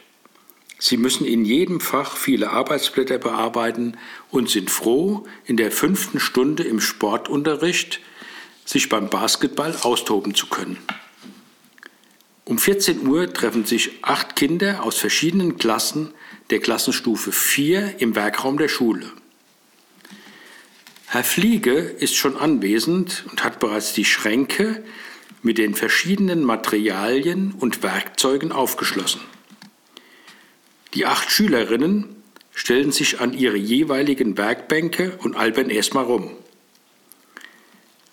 Sie 0.79 0.97
müssen 0.97 1.27
in 1.27 1.45
jedem 1.45 1.81
Fach 1.81 2.17
viele 2.17 2.51
Arbeitsblätter 2.51 3.19
bearbeiten 3.19 3.97
und 4.31 4.49
sind 4.49 4.71
froh, 4.71 5.27
in 5.45 5.57
der 5.57 5.73
fünften 5.73 6.21
Stunde 6.21 6.63
im 6.63 6.81
Sportunterricht 6.81 8.01
sich 8.65 8.89
beim 8.89 9.11
Basketball 9.11 9.75
austoben 9.83 10.35
zu 10.35 10.47
können. 10.47 10.79
Um 12.45 12.59
14 12.59 13.07
Uhr 13.07 13.33
treffen 13.33 13.65
sich 13.65 13.91
acht 14.03 14.37
Kinder 14.37 14.83
aus 14.83 14.99
verschiedenen 14.99 15.59
Klassen 15.59 16.13
der 16.51 16.61
Klassenstufe 16.61 17.33
4 17.33 18.01
im 18.01 18.15
Werkraum 18.15 18.59
der 18.59 18.69
Schule. 18.69 19.11
Herr 21.07 21.25
Fliege 21.25 21.73
ist 21.73 22.17
schon 22.17 22.37
anwesend 22.37 23.25
und 23.31 23.45
hat 23.45 23.61
bereits 23.61 23.93
die 23.93 24.05
Schränke 24.05 24.83
mit 25.43 25.59
den 25.59 25.75
verschiedenen 25.75 26.45
Materialien 26.45 27.55
und 27.59 27.83
Werkzeugen 27.83 28.53
aufgeschlossen. 28.53 29.21
Die 30.95 31.07
acht 31.07 31.31
Schülerinnen 31.31 32.17
stellen 32.53 32.93
sich 32.93 33.21
an 33.21 33.33
ihre 33.33 33.57
jeweiligen 33.57 34.37
Werkbänke 34.37 35.17
und 35.23 35.37
albern 35.37 35.71
erstmal 35.71 36.05
rum. 36.05 36.31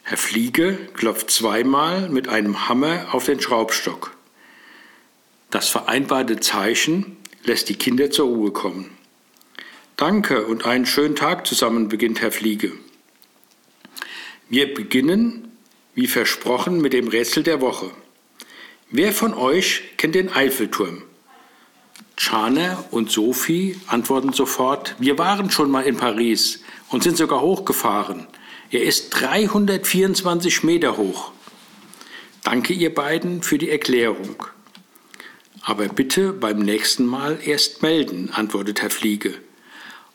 Herr 0.03 0.17
Fliege 0.17 0.77
klopft 0.93 1.31
zweimal 1.31 2.09
mit 2.09 2.27
einem 2.27 2.69
Hammer 2.69 3.07
auf 3.13 3.25
den 3.25 3.41
Schraubstock. 3.41 4.15
Das 5.49 5.67
vereinbarte 5.67 6.39
Zeichen 6.39 7.17
lässt 7.45 7.69
die 7.69 7.75
Kinder 7.75 8.11
zur 8.11 8.27
Ruhe 8.27 8.51
kommen. 8.51 8.91
Danke 9.97 10.45
und 10.45 10.65
einen 10.65 10.85
schönen 10.85 11.15
Tag 11.15 11.47
zusammen, 11.47 11.87
beginnt 11.87 12.21
Herr 12.21 12.31
Fliege. 12.31 12.73
Wir 14.49 14.73
beginnen, 14.73 15.51
wie 15.93 16.07
versprochen, 16.07 16.81
mit 16.81 16.93
dem 16.93 17.07
Rätsel 17.07 17.43
der 17.43 17.61
Woche. 17.61 17.89
Wer 18.91 19.13
von 19.13 19.33
euch 19.33 19.83
kennt 19.97 20.15
den 20.15 20.31
Eiffelturm? 20.31 21.01
Chana 22.17 22.83
und 22.91 23.11
Sophie 23.11 23.79
antworten 23.87 24.33
sofort, 24.33 24.95
wir 24.99 25.17
waren 25.17 25.49
schon 25.51 25.71
mal 25.71 25.81
in 25.81 25.97
Paris 25.97 26.61
und 26.89 27.03
sind 27.03 27.17
sogar 27.17 27.41
hochgefahren. 27.41 28.27
Er 28.71 28.83
ist 28.83 29.09
324 29.11 30.63
Meter 30.63 30.97
hoch. 30.97 31.31
Danke 32.43 32.73
ihr 32.73 32.93
beiden 32.93 33.41
für 33.41 33.57
die 33.57 33.69
Erklärung. 33.69 34.45
Aber 35.67 35.87
bitte 35.87 36.31
beim 36.31 36.59
nächsten 36.59 37.07
Mal 37.07 37.39
erst 37.43 37.81
melden, 37.81 38.29
antwortet 38.31 38.83
Herr 38.83 38.91
Fliege. 38.91 39.33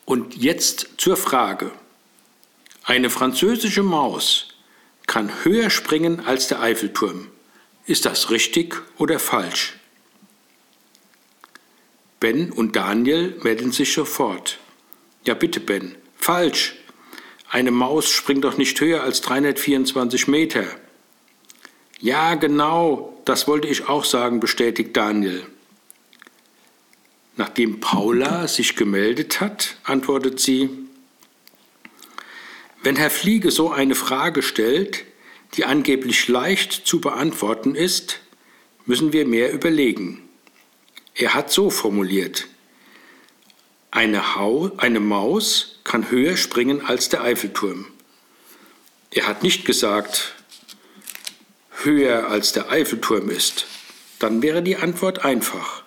Und 0.04 0.36
jetzt 0.36 0.90
zur 0.96 1.16
Frage. 1.16 1.72
Eine 2.84 3.10
französische 3.10 3.82
Maus 3.82 4.54
kann 5.08 5.44
höher 5.44 5.68
springen 5.68 6.20
als 6.20 6.46
der 6.46 6.62
Eiffelturm. 6.62 7.26
Ist 7.84 8.04
das 8.06 8.30
richtig 8.30 8.76
oder 8.96 9.18
falsch? 9.18 9.76
Ben 12.20 12.52
und 12.52 12.76
Daniel 12.76 13.36
melden 13.42 13.72
sich 13.72 13.92
sofort. 13.92 14.58
Ja 15.26 15.34
bitte, 15.34 15.58
Ben. 15.58 15.96
Falsch. 16.16 16.76
Eine 17.48 17.72
Maus 17.72 18.08
springt 18.08 18.44
doch 18.44 18.56
nicht 18.56 18.80
höher 18.80 19.02
als 19.02 19.20
324 19.22 20.28
Meter. 20.28 20.64
Ja, 21.98 22.36
genau, 22.36 23.09
das 23.24 23.48
wollte 23.48 23.68
ich 23.68 23.88
auch 23.88 24.04
sagen, 24.04 24.40
bestätigt 24.40 24.96
Daniel. 24.96 25.46
Nachdem 27.36 27.80
Paula 27.80 28.48
sich 28.48 28.76
gemeldet 28.76 29.40
hat, 29.40 29.76
antwortet 29.84 30.40
sie, 30.40 30.68
wenn 32.82 32.96
Herr 32.96 33.10
Fliege 33.10 33.50
so 33.50 33.70
eine 33.70 33.94
Frage 33.94 34.42
stellt, 34.42 35.04
die 35.54 35.64
angeblich 35.64 36.28
leicht 36.28 36.72
zu 36.72 37.00
beantworten 37.00 37.74
ist, 37.74 38.20
müssen 38.86 39.12
wir 39.12 39.26
mehr 39.26 39.52
überlegen. 39.52 40.22
Er 41.14 41.34
hat 41.34 41.50
so 41.50 41.70
formuliert, 41.70 42.46
eine, 43.90 44.36
Hau 44.36 44.70
eine 44.76 45.00
Maus 45.00 45.80
kann 45.84 46.10
höher 46.10 46.36
springen 46.36 46.80
als 46.84 47.08
der 47.08 47.22
Eiffelturm. 47.22 47.86
Er 49.10 49.26
hat 49.26 49.42
nicht 49.42 49.64
gesagt, 49.64 50.34
höher 51.84 52.28
als 52.28 52.52
der 52.52 52.70
Eiffelturm 52.70 53.30
ist. 53.30 53.66
Dann 54.18 54.42
wäre 54.42 54.62
die 54.62 54.76
Antwort 54.76 55.24
einfach. 55.24 55.82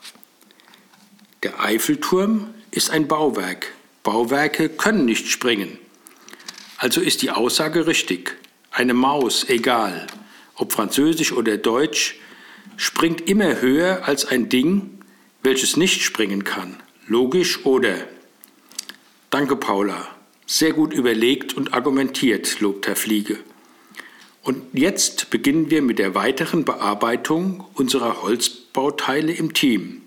Der 1.43 1.59
Eiffelturm 1.59 2.53
ist 2.71 2.89
ein 2.89 3.07
Bauwerk. 3.07 3.71
Bauwerke 4.03 4.69
können 4.69 5.05
nicht 5.05 5.29
springen. 5.29 5.77
Also 6.77 7.01
ist 7.01 7.21
die 7.21 7.31
Aussage 7.31 7.87
richtig. 7.87 8.37
Eine 8.71 8.93
Maus, 8.93 9.47
egal, 9.47 10.07
ob 10.55 10.73
französisch 10.73 11.31
oder 11.31 11.57
deutsch, 11.57 12.19
springt 12.75 13.29
immer 13.29 13.61
höher 13.61 14.07
als 14.07 14.25
ein 14.25 14.49
Ding, 14.49 14.99
welches 15.43 15.77
nicht 15.77 16.01
springen 16.01 16.43
kann. 16.43 16.77
Logisch 17.07 17.65
oder? 17.65 17.95
Danke, 19.29 19.55
Paula. 19.55 20.07
Sehr 20.45 20.73
gut 20.73 20.93
überlegt 20.93 21.53
und 21.53 21.73
argumentiert, 21.73 22.59
lobt 22.59 22.87
Herr 22.87 22.95
Fliege. 22.95 23.39
Und 24.43 24.61
jetzt 24.73 25.29
beginnen 25.29 25.71
wir 25.71 25.81
mit 25.81 25.99
der 25.99 26.15
weiteren 26.15 26.65
Bearbeitung 26.65 27.65
unserer 27.75 28.21
Holzbauteile 28.21 29.31
im 29.31 29.53
Team. 29.53 30.01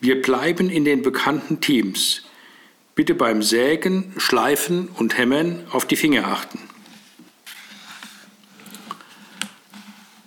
Wir 0.00 0.22
bleiben 0.22 0.70
in 0.70 0.86
den 0.86 1.02
bekannten 1.02 1.60
Teams. 1.60 2.22
Bitte 2.94 3.14
beim 3.14 3.42
Sägen, 3.42 4.14
Schleifen 4.16 4.88
und 4.96 5.18
Hämmern 5.18 5.64
auf 5.70 5.84
die 5.84 5.96
Finger 5.96 6.26
achten. 6.28 6.58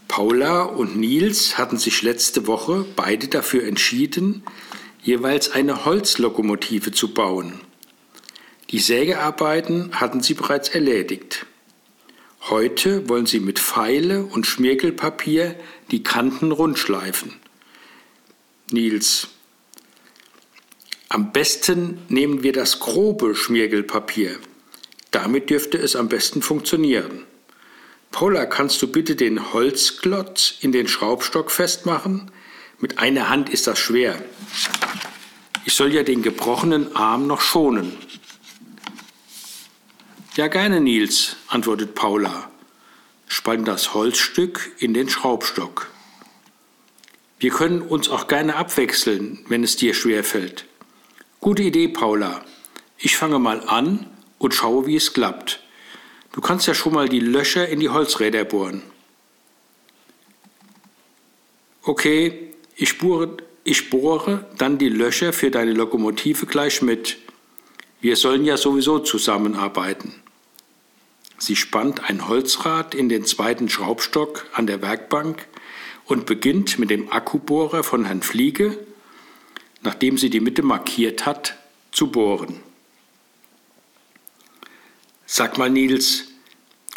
Paula 0.07 0.61
und 0.63 0.95
Nils 0.95 1.57
hatten 1.57 1.77
sich 1.77 2.03
letzte 2.03 2.45
Woche 2.45 2.85
beide 2.95 3.29
dafür 3.29 3.63
entschieden, 3.63 4.43
jeweils 5.01 5.49
eine 5.49 5.85
Holzlokomotive 5.85 6.91
zu 6.91 7.15
bauen. 7.15 7.61
Die 8.69 8.79
Sägearbeiten 8.79 9.99
hatten 9.99 10.21
sie 10.21 10.35
bereits 10.35 10.69
erledigt. 10.69 11.47
Heute 12.41 13.09
wollen 13.09 13.25
sie 13.25 13.39
mit 13.39 13.59
Pfeile 13.59 14.23
und 14.23 14.47
Schmirgelpapier 14.47 15.55
die 15.91 16.03
Kanten 16.03 16.51
rundschleifen. 16.51 17.33
Nils. 18.71 19.27
Am 21.09 21.31
besten 21.31 21.99
nehmen 22.07 22.43
wir 22.43 22.53
das 22.53 22.79
grobe 22.79 23.35
Schmirgelpapier. 23.35 24.39
Damit 25.11 25.49
dürfte 25.49 25.77
es 25.77 25.95
am 25.95 26.07
besten 26.07 26.41
funktionieren. 26.41 27.25
Paula, 28.11 28.45
kannst 28.45 28.81
du 28.81 28.87
bitte 28.87 29.15
den 29.15 29.53
Holzklotz 29.53 30.55
in 30.61 30.71
den 30.71 30.87
Schraubstock 30.87 31.51
festmachen? 31.51 32.31
Mit 32.79 32.99
einer 32.99 33.29
Hand 33.29 33.49
ist 33.49 33.67
das 33.67 33.77
schwer. 33.77 34.23
Ich 35.65 35.73
soll 35.73 35.93
ja 35.93 36.03
den 36.03 36.21
gebrochenen 36.21 36.95
Arm 36.95 37.27
noch 37.27 37.41
schonen. 37.41 37.93
Ja, 40.35 40.47
gerne, 40.47 40.79
Nils, 40.79 41.37
antwortet 41.47 41.95
Paula, 41.95 42.51
spannt 43.27 43.67
das 43.67 43.95
Holzstück 43.95 44.71
in 44.77 44.93
den 44.93 45.09
Schraubstock. 45.09 45.89
Wir 47.39 47.49
können 47.49 47.81
uns 47.81 48.09
auch 48.09 48.27
gerne 48.27 48.55
abwechseln, 48.55 49.43
wenn 49.47 49.63
es 49.63 49.75
dir 49.75 49.95
schwerfällt. 49.95 50.65
Gute 51.41 51.63
Idee, 51.63 51.87
Paula. 51.87 52.45
Ich 52.99 53.17
fange 53.17 53.39
mal 53.39 53.67
an 53.67 54.05
und 54.37 54.53
schaue, 54.53 54.85
wie 54.85 54.95
es 54.95 55.13
klappt. 55.13 55.61
Du 56.31 56.41
kannst 56.41 56.67
ja 56.67 56.75
schon 56.75 56.93
mal 56.93 57.09
die 57.09 57.21
Löcher 57.21 57.67
in 57.67 57.79
die 57.79 57.89
Holzräder 57.89 58.43
bohren. 58.43 58.83
Okay, 61.81 62.53
ich 62.75 62.99
bohre, 62.99 63.37
ich 63.63 63.89
bohre 63.89 64.45
dann 64.57 64.77
die 64.77 64.89
Löcher 64.89 65.33
für 65.33 65.49
deine 65.49 65.73
Lokomotive 65.73 66.45
gleich 66.45 66.83
mit. 66.83 67.17
Wir 68.01 68.15
sollen 68.15 68.45
ja 68.45 68.55
sowieso 68.55 68.99
zusammenarbeiten. 68.99 70.13
Sie 71.37 71.55
spannt 71.55 72.09
ein 72.09 72.27
Holzrad 72.27 72.95
in 72.95 73.09
den 73.09 73.25
zweiten 73.25 73.69
Schraubstock 73.69 74.45
an 74.53 74.67
der 74.67 74.81
Werkbank 74.81 75.47
und 76.05 76.25
beginnt 76.25 76.79
mit 76.79 76.89
dem 76.89 77.11
Akkubohrer 77.11 77.83
von 77.83 78.05
Herrn 78.05 78.21
Fliege, 78.21 78.77
nachdem 79.81 80.17
sie 80.17 80.29
die 80.29 80.39
Mitte 80.39 80.63
markiert 80.63 81.25
hat, 81.25 81.57
zu 81.91 82.11
bohren. 82.11 82.59
Sag 85.25 85.57
mal, 85.57 85.69
Nils, 85.69 86.25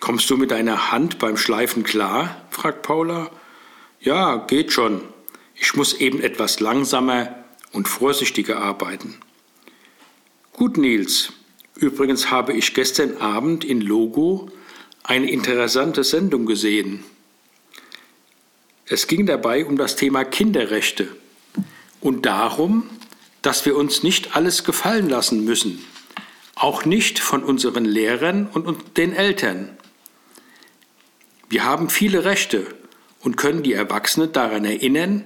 kommst 0.00 0.30
du 0.30 0.36
mit 0.36 0.50
deiner 0.50 0.90
Hand 0.90 1.18
beim 1.18 1.36
Schleifen 1.36 1.82
klar? 1.82 2.42
fragt 2.50 2.82
Paula. 2.82 3.30
Ja, 4.00 4.36
geht 4.36 4.72
schon. 4.72 5.02
Ich 5.54 5.74
muss 5.74 5.94
eben 5.94 6.20
etwas 6.20 6.60
langsamer 6.60 7.34
und 7.72 7.88
vorsichtiger 7.88 8.58
arbeiten. 8.60 9.18
Gut, 10.62 10.76
Nils. 10.76 11.32
Übrigens 11.74 12.30
habe 12.30 12.52
ich 12.52 12.72
gestern 12.72 13.16
Abend 13.16 13.64
in 13.64 13.80
Logo 13.80 14.48
eine 15.02 15.28
interessante 15.28 16.04
Sendung 16.04 16.46
gesehen. 16.46 17.02
Es 18.86 19.08
ging 19.08 19.26
dabei 19.26 19.66
um 19.66 19.76
das 19.76 19.96
Thema 19.96 20.22
Kinderrechte 20.24 21.08
und 22.00 22.26
darum, 22.26 22.88
dass 23.42 23.66
wir 23.66 23.74
uns 23.74 24.04
nicht 24.04 24.36
alles 24.36 24.62
gefallen 24.62 25.08
lassen 25.08 25.44
müssen 25.44 25.84
auch 26.54 26.84
nicht 26.84 27.18
von 27.18 27.42
unseren 27.42 27.84
Lehrern 27.84 28.46
und 28.46 28.96
den 28.96 29.14
Eltern. 29.14 29.76
Wir 31.48 31.64
haben 31.64 31.90
viele 31.90 32.24
Rechte 32.24 32.72
und 33.18 33.36
können 33.36 33.64
die 33.64 33.72
Erwachsenen 33.72 34.32
daran 34.32 34.64
erinnern, 34.64 35.24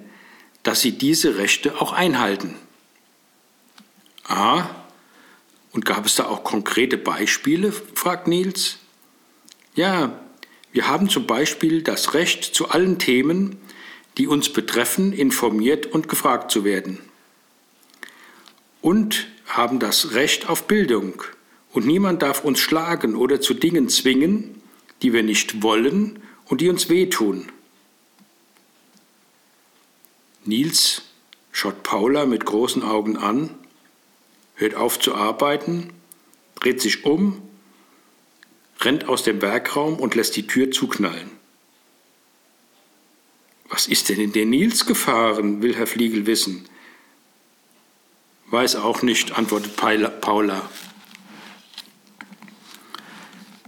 dass 0.62 0.80
sie 0.80 0.92
diese 0.92 1.36
Rechte 1.36 1.78
auch 1.78 1.92
einhalten. 1.92 2.54
Ah, 4.24 4.85
und 5.76 5.84
gab 5.84 6.06
es 6.06 6.16
da 6.16 6.26
auch 6.26 6.42
konkrete 6.42 6.96
Beispiele? 6.96 7.70
fragt 7.70 8.28
Nils. 8.28 8.78
Ja, 9.74 10.18
wir 10.72 10.88
haben 10.88 11.10
zum 11.10 11.26
Beispiel 11.26 11.82
das 11.82 12.14
Recht 12.14 12.44
zu 12.44 12.70
allen 12.70 12.98
Themen, 12.98 13.58
die 14.16 14.26
uns 14.26 14.50
betreffen, 14.50 15.12
informiert 15.12 15.84
und 15.84 16.08
gefragt 16.08 16.50
zu 16.50 16.64
werden. 16.64 16.98
Und 18.80 19.28
haben 19.44 19.78
das 19.78 20.14
Recht 20.14 20.48
auf 20.48 20.66
Bildung 20.66 21.22
und 21.72 21.86
niemand 21.86 22.22
darf 22.22 22.42
uns 22.42 22.58
schlagen 22.58 23.14
oder 23.14 23.42
zu 23.42 23.52
Dingen 23.52 23.90
zwingen, 23.90 24.62
die 25.02 25.12
wir 25.12 25.22
nicht 25.22 25.62
wollen 25.62 26.20
und 26.46 26.62
die 26.62 26.70
uns 26.70 26.88
wehtun. 26.88 27.52
Nils 30.46 31.02
schaut 31.52 31.82
Paula 31.82 32.24
mit 32.24 32.46
großen 32.46 32.82
Augen 32.82 33.18
an, 33.18 33.50
hört 34.56 34.74
auf 34.74 34.98
zu 34.98 35.14
arbeiten, 35.14 35.92
dreht 36.56 36.80
sich 36.80 37.04
um, 37.04 37.40
rennt 38.80 39.08
aus 39.08 39.22
dem 39.22 39.40
Werkraum 39.40 39.98
und 39.98 40.14
lässt 40.14 40.36
die 40.36 40.46
Tür 40.46 40.70
zuknallen. 40.70 41.30
Was 43.68 43.86
ist 43.86 44.08
denn 44.08 44.20
in 44.20 44.32
den 44.32 44.50
Nils 44.50 44.86
gefahren, 44.86 45.62
will 45.62 45.74
Herr 45.74 45.86
Fliegel 45.86 46.26
wissen. 46.26 46.68
Weiß 48.48 48.76
auch 48.76 49.02
nicht, 49.02 49.36
antwortet 49.36 49.76
Paula. 49.76 50.70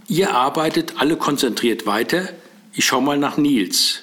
Ihr 0.07 0.35
arbeitet 0.35 1.01
alle 1.01 1.17
konzentriert 1.17 1.85
weiter. 1.85 2.33
Ich 2.73 2.87
schau 2.87 3.01
mal 3.01 3.19
nach 3.19 3.37
Nils, 3.37 4.03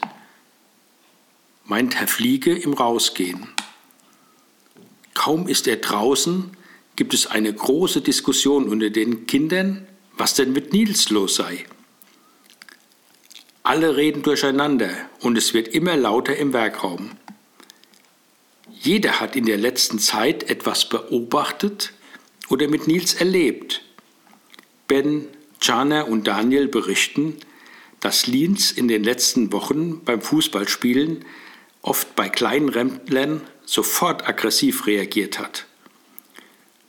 meint 1.63 1.95
Herr 1.95 2.07
Fliege 2.07 2.55
im 2.55 2.73
Rausgehen. 2.73 3.47
Kaum 5.13 5.47
ist 5.47 5.65
er 5.65 5.77
draußen, 5.77 6.54
gibt 6.95 7.13
es 7.13 7.27
eine 7.27 7.53
große 7.53 8.01
Diskussion 8.01 8.67
unter 8.67 8.89
den 8.89 9.27
Kindern, 9.27 9.87
was 10.17 10.33
denn 10.33 10.53
mit 10.53 10.73
Nils 10.73 11.09
los 11.09 11.35
sei. 11.35 11.65
Alle 13.63 13.97
reden 13.97 14.21
durcheinander 14.21 14.91
und 15.21 15.37
es 15.37 15.53
wird 15.53 15.67
immer 15.69 15.97
lauter 15.97 16.35
im 16.35 16.53
Werkraum. 16.53 17.11
Jeder 18.79 19.19
hat 19.19 19.35
in 19.35 19.45
der 19.45 19.57
letzten 19.57 19.97
Zeit 19.97 20.49
etwas 20.49 20.87
beobachtet 20.87 21.93
oder 22.49 22.67
mit 22.67 22.87
Nils 22.87 23.15
erlebt. 23.15 23.81
Ben, 24.87 25.27
Jana 25.61 26.03
und 26.03 26.27
Daniel 26.27 26.67
berichten, 26.67 27.37
dass 27.99 28.27
Lienz 28.27 28.71
in 28.71 28.87
den 28.87 29.03
letzten 29.03 29.51
Wochen 29.51 30.03
beim 30.03 30.21
Fußballspielen 30.21 31.25
oft 31.81 32.15
bei 32.15 32.29
kleinen 32.29 32.69
Remptlern 32.69 33.41
sofort 33.65 34.27
aggressiv 34.27 34.85
reagiert 34.85 35.39
hat. 35.39 35.65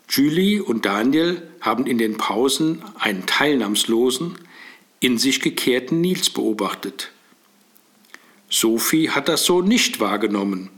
Julie 0.09 0.63
und 0.63 0.87
Daniel 0.87 1.43
haben 1.61 1.87
in 1.87 1.99
den 1.99 2.17
Pausen 2.17 2.83
einen 2.99 3.27
teilnahmslosen, 3.27 4.39
in 5.01 5.19
sich 5.19 5.41
gekehrten 5.41 6.01
Nils 6.01 6.31
beobachtet. 6.31 7.11
Sophie 8.49 9.11
hat 9.11 9.29
das 9.29 9.45
so 9.45 9.61
nicht 9.61 10.01
wahrgenommen. 10.01 10.71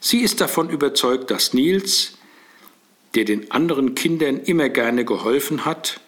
Sie 0.00 0.20
ist 0.20 0.40
davon 0.40 0.70
überzeugt, 0.70 1.30
dass 1.30 1.52
Nils, 1.52 2.14
der 3.14 3.24
den 3.24 3.50
anderen 3.50 3.94
Kindern 3.94 4.40
immer 4.40 4.68
gerne 4.68 5.04
geholfen 5.04 5.64
hat, 5.64 6.00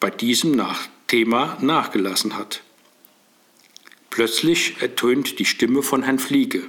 bei 0.00 0.10
diesem 0.10 0.52
Nach 0.52 0.88
Thema 1.08 1.58
nachgelassen 1.60 2.36
hat. 2.36 2.62
Plötzlich 4.10 4.80
ertönt 4.80 5.38
die 5.38 5.44
Stimme 5.44 5.82
von 5.82 6.02
Herrn 6.02 6.18
Fliege. 6.18 6.62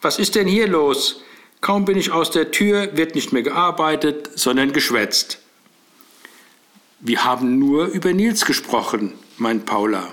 Was 0.00 0.18
ist 0.18 0.34
denn 0.34 0.46
hier 0.48 0.68
los? 0.68 1.22
Kaum 1.64 1.86
bin 1.86 1.96
ich 1.96 2.10
aus 2.10 2.30
der 2.30 2.50
Tür, 2.50 2.94
wird 2.94 3.14
nicht 3.14 3.32
mehr 3.32 3.42
gearbeitet, 3.42 4.28
sondern 4.34 4.74
geschwätzt. 4.74 5.38
Wir 7.00 7.24
haben 7.24 7.58
nur 7.58 7.86
über 7.86 8.12
Nils 8.12 8.44
gesprochen, 8.44 9.14
meint 9.38 9.64
Paula. 9.64 10.12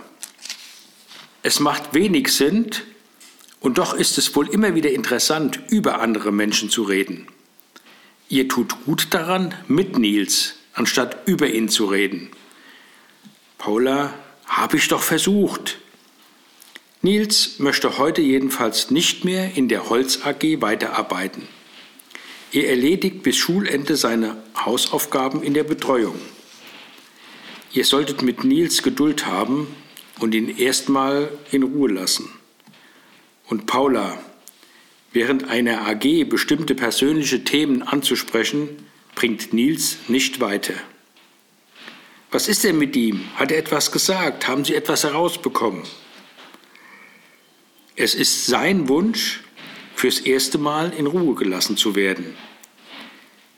Es 1.44 1.60
macht 1.60 1.94
wenig 1.94 2.30
Sinn, 2.30 2.72
und 3.60 3.80
doch 3.80 3.94
ist 3.94 4.18
es 4.18 4.34
wohl 4.34 4.48
immer 4.48 4.76
wieder 4.76 4.92
interessant, 4.92 5.60
über 5.68 6.00
andere 6.00 6.32
Menschen 6.32 6.70
zu 6.70 6.84
reden. 6.84 7.28
Ihr 8.30 8.48
tut 8.48 8.86
gut 8.86 9.08
daran, 9.10 9.54
mit 9.68 9.98
Nils, 9.98 10.54
anstatt 10.72 11.28
über 11.28 11.48
ihn 11.48 11.68
zu 11.68 11.84
reden. 11.84 12.30
Paula, 13.58 14.14
habe 14.46 14.78
ich 14.78 14.88
doch 14.88 15.04
versucht. 15.04 15.81
Nils 17.04 17.58
möchte 17.58 17.98
heute 17.98 18.22
jedenfalls 18.22 18.92
nicht 18.92 19.26
mehr 19.26 19.58
in 19.58 19.68
der 19.68 19.90
Holz 19.90 20.20
AG 20.24 20.62
weiterarbeiten. 20.62 21.48
Er 22.52 22.70
erledigt 22.70 23.24
bis 23.24 23.38
Schulende 23.38 23.96
seine 23.96 24.38
Hausaufgaben 24.56 25.42
in 25.42 25.56
der 25.56 25.64
Betreuung. 25.64 26.20
Ihr 27.74 27.86
solltet 27.86 28.22
mit 28.22 28.44
Nils 28.44 28.84
Geduld 28.84 29.26
haben 29.26 29.76
und 30.20 30.36
ihn 30.36 30.56
erstmal 30.56 31.30
in 31.52 31.64
Ruhe 31.64 31.90
lassen. 31.92 32.30
Und 33.48 33.66
Paula, 33.66 34.20
während 35.12 35.46
einer 35.46 35.88
AG 35.88 36.26
bestimmte 36.26 36.76
persönliche 36.76 37.44
Themen 37.44 37.82
anzusprechen, 37.82 38.70
bringt 39.16 39.54
Nils 39.54 39.98
nicht 40.08 40.40
weiter. 40.40 40.76
Was 42.30 42.48
ist 42.48 42.64
denn 42.64 42.78
mit 42.78 42.96
ihm? 42.96 43.22
Hat 43.38 43.52
er 43.52 43.58
etwas 43.58 43.92
gesagt? 43.92 44.48
Haben 44.48 44.66
Sie 44.66 44.76
etwas 44.76 45.04
herausbekommen? 45.04 45.82
Es 47.96 48.16
ist 48.16 48.46
sein 48.46 48.88
Wunsch, 48.88 49.42
fürs 49.96 50.20
erste 50.20 50.58
Mal 50.58 50.94
in 50.94 51.06
Ruhe 51.06 51.36
gelassen 51.36 51.78
zu 51.78 51.96
werden. 51.96 52.36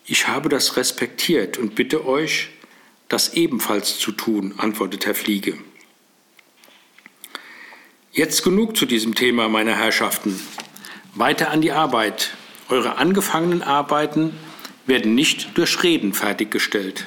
Ich 0.06 0.28
habe 0.28 0.50
das 0.50 0.76
respektiert 0.76 1.58
und 1.58 1.76
bitte 1.76 2.06
euch, 2.06 2.50
das 3.08 3.34
ebenfalls 3.34 4.00
zu 4.00 4.12
tun, 4.12 4.56
antwortet 4.58 5.06
Herr 5.06 5.15
Fliege. 5.15 5.58
Jetzt 8.12 8.43
genug 8.43 8.76
zu 8.76 8.86
diesem 8.86 9.15
Thema, 9.15 9.48
meine 9.48 9.78
Herrschaften. 9.78 10.39
Weiter 11.15 11.52
an 11.52 11.62
die 11.62 11.72
Arbeit. 11.72 12.36
Eure 12.69 12.98
angefangenen 12.98 13.62
Arbeiten 13.62 14.34
werden 14.86 15.15
nicht 15.15 15.58
durch 15.58 15.82
Reden 15.84 16.13
fertiggestellt. 16.13 17.06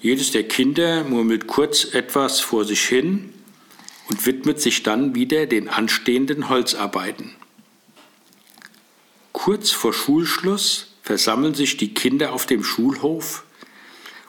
Jedes 0.00 0.30
der 0.30 0.44
Kinder 0.44 1.04
murmelt 1.04 1.46
kurz 1.46 1.84
etwas 1.92 2.40
vor 2.40 2.64
sich 2.64 2.82
hin 2.82 3.32
und 4.08 4.26
widmet 4.26 4.60
sich 4.60 4.82
dann 4.82 5.14
wieder 5.14 5.46
den 5.46 5.68
anstehenden 5.68 6.48
Holzarbeiten. 6.48 7.34
Kurz 9.32 9.70
vor 9.70 9.92
Schulschluss 9.92 10.94
versammeln 11.02 11.54
sich 11.54 11.76
die 11.76 11.94
Kinder 11.94 12.32
auf 12.32 12.46
dem 12.46 12.64
Schulhof 12.64 13.44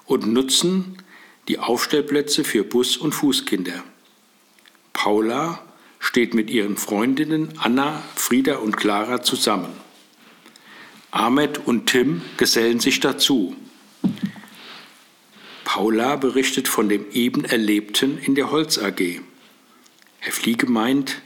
und 0.05 0.27
nutzen 0.27 0.97
die 1.47 1.59
Aufstellplätze 1.59 2.43
für 2.43 2.63
Bus- 2.63 2.97
und 2.97 3.13
Fußkinder. 3.13 3.83
Paula 4.93 5.61
steht 5.99 6.33
mit 6.33 6.49
ihren 6.49 6.77
Freundinnen 6.77 7.53
Anna, 7.57 8.03
Frieda 8.15 8.57
und 8.57 8.77
Clara 8.77 9.21
zusammen. 9.21 9.73
Ahmed 11.11 11.65
und 11.65 11.87
Tim 11.87 12.21
gesellen 12.37 12.79
sich 12.79 12.99
dazu. 12.99 13.55
Paula 15.63 16.15
berichtet 16.15 16.67
von 16.67 16.89
dem 16.89 17.09
eben 17.11 17.45
Erlebten 17.45 18.17
in 18.17 18.35
der 18.35 18.51
Holz 18.51 18.77
AG. 18.77 19.21
Herr 20.27 20.33
Fliege 20.33 20.65
meint, 20.69 21.21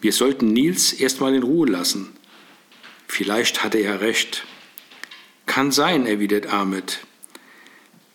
wir 0.00 0.12
sollten 0.12 0.52
Nils 0.52 0.92
erstmal 0.92 1.34
in 1.34 1.42
Ruhe 1.42 1.68
lassen. 1.68 2.10
Vielleicht 3.08 3.64
hatte 3.64 3.78
er 3.78 4.00
recht. 4.00 4.44
Kann 5.46 5.72
sein, 5.72 6.06
erwidert 6.06 6.46
Ahmed. 6.46 7.00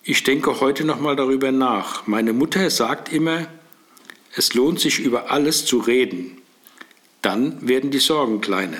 Ich 0.02 0.24
denke 0.24 0.62
heute 0.62 0.86
noch 0.86 1.02
mal 1.02 1.18
darüber 1.18 1.52
nach. 1.52 2.08
Meine 2.08 2.32
Mutter 2.32 2.70
sagt 2.70 3.12
immer, 3.12 3.48
es 4.34 4.54
lohnt 4.54 4.80
sich 4.80 5.00
über 5.00 5.30
alles 5.30 5.66
zu 5.66 5.80
reden. 5.80 6.38
Dann 7.22 7.68
werden 7.68 7.92
die 7.92 8.00
Sorgen 8.00 8.40
kleiner. 8.40 8.80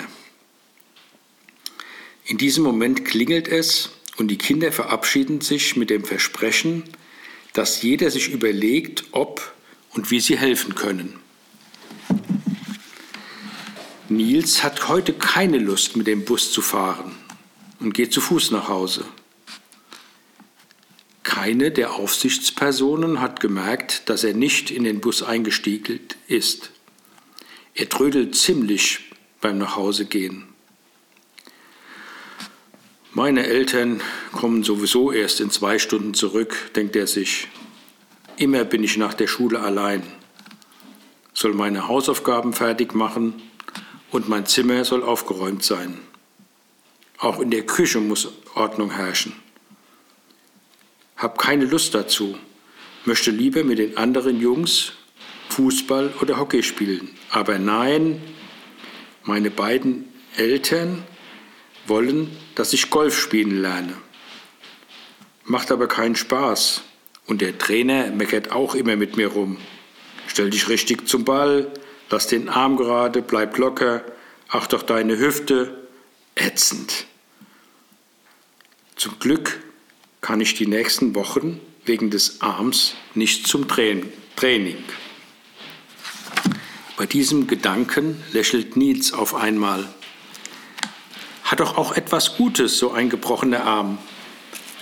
In 2.24 2.38
diesem 2.38 2.64
Moment 2.64 3.04
klingelt 3.04 3.48
es 3.48 3.90
und 4.16 4.28
die 4.28 4.38
Kinder 4.38 4.72
verabschieden 4.72 5.42
sich 5.42 5.76
mit 5.76 5.90
dem 5.90 6.06
Versprechen, 6.06 6.84
dass 7.52 7.82
jeder 7.82 8.10
sich 8.10 8.30
überlegt, 8.30 9.04
ob 9.12 9.52
und 9.90 10.10
wie 10.10 10.20
sie 10.20 10.38
helfen 10.38 10.74
können. 10.74 11.20
Nils 14.16 14.62
hat 14.62 14.88
heute 14.88 15.12
keine 15.12 15.58
Lust, 15.58 15.96
mit 15.96 16.06
dem 16.06 16.24
Bus 16.24 16.52
zu 16.52 16.62
fahren 16.62 17.12
und 17.80 17.94
geht 17.94 18.12
zu 18.12 18.20
Fuß 18.20 18.50
nach 18.50 18.68
Hause. 18.68 19.04
Keine 21.22 21.70
der 21.70 21.94
Aufsichtspersonen 21.94 23.20
hat 23.20 23.40
gemerkt, 23.40 24.08
dass 24.08 24.24
er 24.24 24.34
nicht 24.34 24.70
in 24.70 24.84
den 24.84 25.00
Bus 25.00 25.22
eingestiegen 25.22 26.00
ist. 26.28 26.70
Er 27.74 27.88
trödelt 27.88 28.36
ziemlich 28.36 29.00
beim 29.40 29.58
Nachhausegehen. 29.58 30.44
Meine 33.12 33.46
Eltern 33.46 34.00
kommen 34.32 34.64
sowieso 34.64 35.12
erst 35.12 35.40
in 35.40 35.50
zwei 35.50 35.78
Stunden 35.78 36.14
zurück, 36.14 36.72
denkt 36.74 36.96
er 36.96 37.06
sich. 37.06 37.48
Immer 38.36 38.64
bin 38.64 38.82
ich 38.82 38.96
nach 38.96 39.14
der 39.14 39.28
Schule 39.28 39.60
allein. 39.60 40.02
Soll 41.32 41.54
meine 41.54 41.88
Hausaufgaben 41.88 42.52
fertig 42.52 42.94
machen 42.94 43.40
und 44.14 44.28
mein 44.28 44.46
Zimmer 44.46 44.84
soll 44.84 45.02
aufgeräumt 45.02 45.64
sein. 45.64 45.98
Auch 47.18 47.40
in 47.40 47.50
der 47.50 47.66
Küche 47.66 47.98
muss 47.98 48.28
Ordnung 48.54 48.92
herrschen. 48.92 49.32
Hab 51.16 51.36
keine 51.36 51.64
Lust 51.64 51.96
dazu, 51.96 52.38
möchte 53.04 53.32
lieber 53.32 53.64
mit 53.64 53.78
den 53.78 53.96
anderen 53.96 54.40
Jungs 54.40 54.92
Fußball 55.48 56.14
oder 56.20 56.38
Hockey 56.38 56.62
spielen. 56.62 57.10
Aber 57.30 57.58
nein, 57.58 58.22
meine 59.24 59.50
beiden 59.50 60.04
Eltern 60.36 61.02
wollen, 61.88 62.36
dass 62.54 62.72
ich 62.72 62.90
Golf 62.90 63.20
spielen 63.20 63.62
lerne. 63.62 63.94
Macht 65.42 65.72
aber 65.72 65.88
keinen 65.88 66.14
Spaß. 66.14 66.82
Und 67.26 67.40
der 67.40 67.58
Trainer 67.58 68.12
meckert 68.12 68.52
auch 68.52 68.76
immer 68.76 68.94
mit 68.94 69.16
mir 69.16 69.26
rum. 69.26 69.56
Stell 70.28 70.50
dich 70.50 70.68
richtig 70.68 71.08
zum 71.08 71.24
Ball, 71.24 71.72
lass 72.10 72.26
den 72.26 72.48
Arm 72.48 72.76
gerade, 72.76 73.22
bleib 73.22 73.56
locker, 73.58 74.04
acht 74.48 74.74
auf 74.74 74.84
deine 74.84 75.18
Hüfte. 75.18 75.78
Ätzend. 76.36 77.06
Zum 78.96 79.18
Glück 79.20 79.60
kann 80.20 80.40
ich 80.40 80.54
die 80.54 80.66
nächsten 80.66 81.14
Wochen 81.14 81.60
wegen 81.84 82.10
des 82.10 82.40
Arms 82.40 82.94
nicht 83.14 83.46
zum 83.46 83.68
Training. 83.68 84.82
Bei 86.96 87.06
diesem 87.06 87.46
Gedanken 87.46 88.22
lächelt 88.32 88.76
Nils 88.76 89.12
auf 89.12 89.34
einmal. 89.34 89.88
Hat 91.44 91.60
doch 91.60 91.76
auch 91.76 91.92
etwas 91.92 92.36
Gutes, 92.36 92.78
so 92.78 92.92
ein 92.92 93.10
gebrochener 93.10 93.64
Arm, 93.64 93.98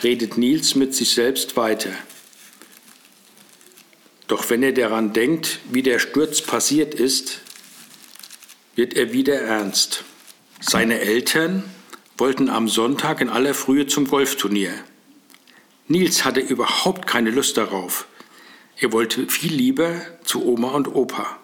redet 0.03 0.39
Nils 0.39 0.75
mit 0.75 0.95
sich 0.95 1.13
selbst 1.13 1.57
weiter. 1.57 1.91
Doch 4.29 4.51
wenn 4.51 4.63
er 4.63 4.73
daran 4.73 5.13
denkt, 5.13 5.59
wie 5.71 5.83
der 5.83 5.99
Sturz 5.99 6.41
passiert 6.41 6.95
ist, 6.95 7.41
wird 8.75 8.95
er 8.95 9.13
wieder 9.13 9.41
ernst. 9.41 10.05
Seine 10.61 11.01
Eltern 11.01 11.65
wollten 12.17 12.49
am 12.49 12.69
Sonntag 12.69 13.21
in 13.21 13.29
aller 13.29 13.55
Frühe 13.55 13.87
zum 13.87 14.07
Golfturnier. 14.07 14.73
Nils 15.89 16.25
hatte 16.25 16.41
überhaupt 16.41 17.07
keine 17.07 17.31
Lust 17.31 17.57
darauf. 17.57 18.07
Er 18.79 18.93
wollte 18.93 19.29
viel 19.29 19.53
lieber 19.53 20.01
zu 20.25 20.45
Oma 20.47 20.71
und 20.71 20.89
Opa. 20.95 21.39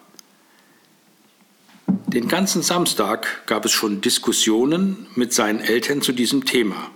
Den 2.07 2.27
ganzen 2.27 2.63
Samstag 2.63 3.45
gab 3.45 3.65
es 3.65 3.71
schon 3.71 4.01
Diskussionen 4.01 5.07
mit 5.15 5.33
seinen 5.33 5.59
Eltern 5.59 6.01
zu 6.01 6.11
diesem 6.11 6.45
Thema. 6.45 6.89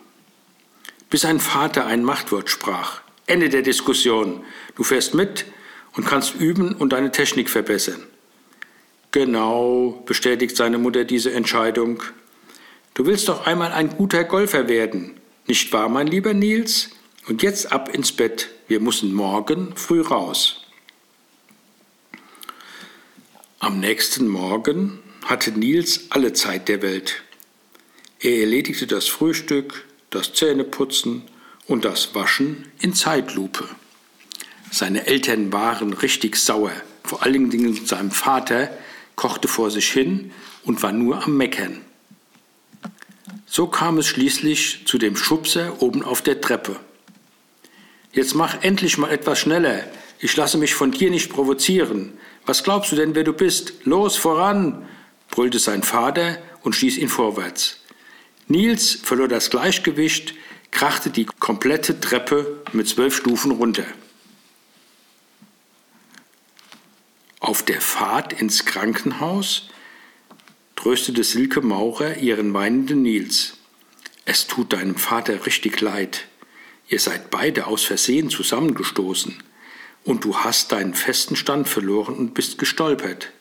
Bis 1.09 1.21
sein 1.21 1.39
Vater 1.39 1.85
ein 1.85 2.03
Machtwort 2.03 2.49
sprach. 2.49 3.01
Ende 3.27 3.49
der 3.49 3.61
Diskussion. 3.61 4.43
Du 4.75 4.83
fährst 4.83 5.13
mit, 5.13 5.45
und 5.93 6.05
kannst 6.05 6.35
üben 6.35 6.73
und 6.73 6.93
deine 6.93 7.11
Technik 7.11 7.49
verbessern. 7.49 8.03
Genau, 9.11 10.03
bestätigt 10.05 10.57
seine 10.57 10.77
Mutter 10.77 11.03
diese 11.05 11.31
Entscheidung. 11.31 12.01
Du 12.95 13.05
willst 13.05 13.27
doch 13.29 13.45
einmal 13.45 13.71
ein 13.71 13.89
guter 13.89 14.23
Golfer 14.23 14.67
werden. 14.67 15.19
Nicht 15.45 15.71
wahr, 15.71 15.89
mein 15.89 16.07
lieber 16.07 16.33
Nils? 16.33 16.89
Und 17.27 17.43
jetzt 17.43 17.71
ab 17.71 17.93
ins 17.93 18.11
Bett. 18.11 18.49
Wir 18.67 18.79
müssen 18.79 19.13
morgen 19.13 19.75
früh 19.75 20.01
raus. 20.01 20.65
Am 23.59 23.79
nächsten 23.79 24.27
Morgen 24.27 24.99
hatte 25.23 25.51
Nils 25.51 26.07
alle 26.09 26.33
Zeit 26.33 26.67
der 26.67 26.81
Welt. 26.81 27.21
Er 28.19 28.39
erledigte 28.39 28.87
das 28.87 29.07
Frühstück, 29.07 29.85
das 30.09 30.33
Zähneputzen 30.33 31.23
und 31.67 31.85
das 31.85 32.13
Waschen 32.13 32.71
in 32.79 32.93
Zeitlupe. 32.93 33.69
Seine 34.73 35.05
Eltern 35.05 35.53
waren 35.53 35.93
richtig 35.93 36.35
sauer, 36.35 36.71
vor 37.03 37.21
allen 37.21 37.51
Dingen 37.51 37.85
sein 37.85 38.09
Vater 38.09 38.75
kochte 39.15 39.47
vor 39.47 39.69
sich 39.69 39.91
hin 39.91 40.31
und 40.63 40.81
war 40.81 40.91
nur 40.91 41.23
am 41.23 41.37
Meckern. 41.37 41.81
So 43.45 43.67
kam 43.67 43.99
es 43.99 44.07
schließlich 44.07 44.87
zu 44.87 44.97
dem 44.97 45.15
Schubser 45.15 45.79
oben 45.79 46.01
auf 46.01 46.23
der 46.23 46.41
Treppe. 46.41 46.77
Jetzt 48.13 48.33
mach 48.33 48.63
endlich 48.63 48.97
mal 48.97 49.11
etwas 49.11 49.37
schneller. 49.37 49.83
Ich 50.17 50.35
lasse 50.35 50.57
mich 50.57 50.73
von 50.73 50.89
dir 50.89 51.11
nicht 51.11 51.29
provozieren. 51.29 52.13
Was 52.47 52.63
glaubst 52.63 52.91
du 52.91 52.95
denn, 52.95 53.13
wer 53.13 53.23
du 53.23 53.33
bist? 53.33 53.73
Los, 53.83 54.17
voran! 54.17 54.87
brüllte 55.29 55.59
sein 55.59 55.83
Vater 55.83 56.39
und 56.63 56.73
stieß 56.73 56.97
ihn 56.97 57.09
vorwärts. 57.09 57.77
Nils 58.47 58.97
verlor 59.03 59.27
das 59.27 59.51
Gleichgewicht, 59.51 60.33
krachte 60.71 61.11
die 61.11 61.25
komplette 61.25 61.99
Treppe 61.99 62.63
mit 62.71 62.87
zwölf 62.87 63.15
Stufen 63.15 63.51
runter. 63.51 63.85
Auf 67.43 67.61
der 67.61 67.81
Fahrt 67.81 68.31
ins 68.31 68.63
Krankenhaus 68.63 69.67
tröstete 70.77 71.25
Silke 71.25 71.59
Maurer 71.59 72.15
ihren 72.15 72.53
weinenden 72.53 73.01
Nils. 73.01 73.57
Es 74.23 74.47
tut 74.47 74.71
deinem 74.71 74.95
Vater 74.95 75.45
richtig 75.45 75.81
leid. 75.81 76.23
Ihr 76.87 77.01
seid 77.01 77.31
beide 77.31 77.67
aus 77.67 77.83
Versehen 77.83 78.29
zusammengestoßen 78.29 79.43
und 80.05 80.23
du 80.23 80.37
hast 80.37 80.71
deinen 80.71 80.93
festen 80.93 81.35
Stand 81.35 81.67
verloren 81.67 82.15
und 82.15 82.33
bist 82.33 82.59
gestolpert. 82.59 83.33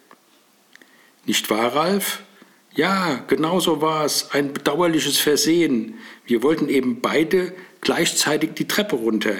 Nicht 1.24 1.48
wahr, 1.48 1.72
Ralf? 1.72 2.24
Ja, 2.74 3.22
genau 3.28 3.60
so 3.60 3.82
war 3.82 4.04
es. 4.04 4.32
Ein 4.32 4.52
bedauerliches 4.52 5.18
Versehen. 5.18 5.96
Wir 6.26 6.42
wollten 6.42 6.68
eben 6.68 7.02
beide 7.02 7.54
gleichzeitig 7.80 8.54
die 8.54 8.66
Treppe 8.66 8.96
runter. 8.96 9.36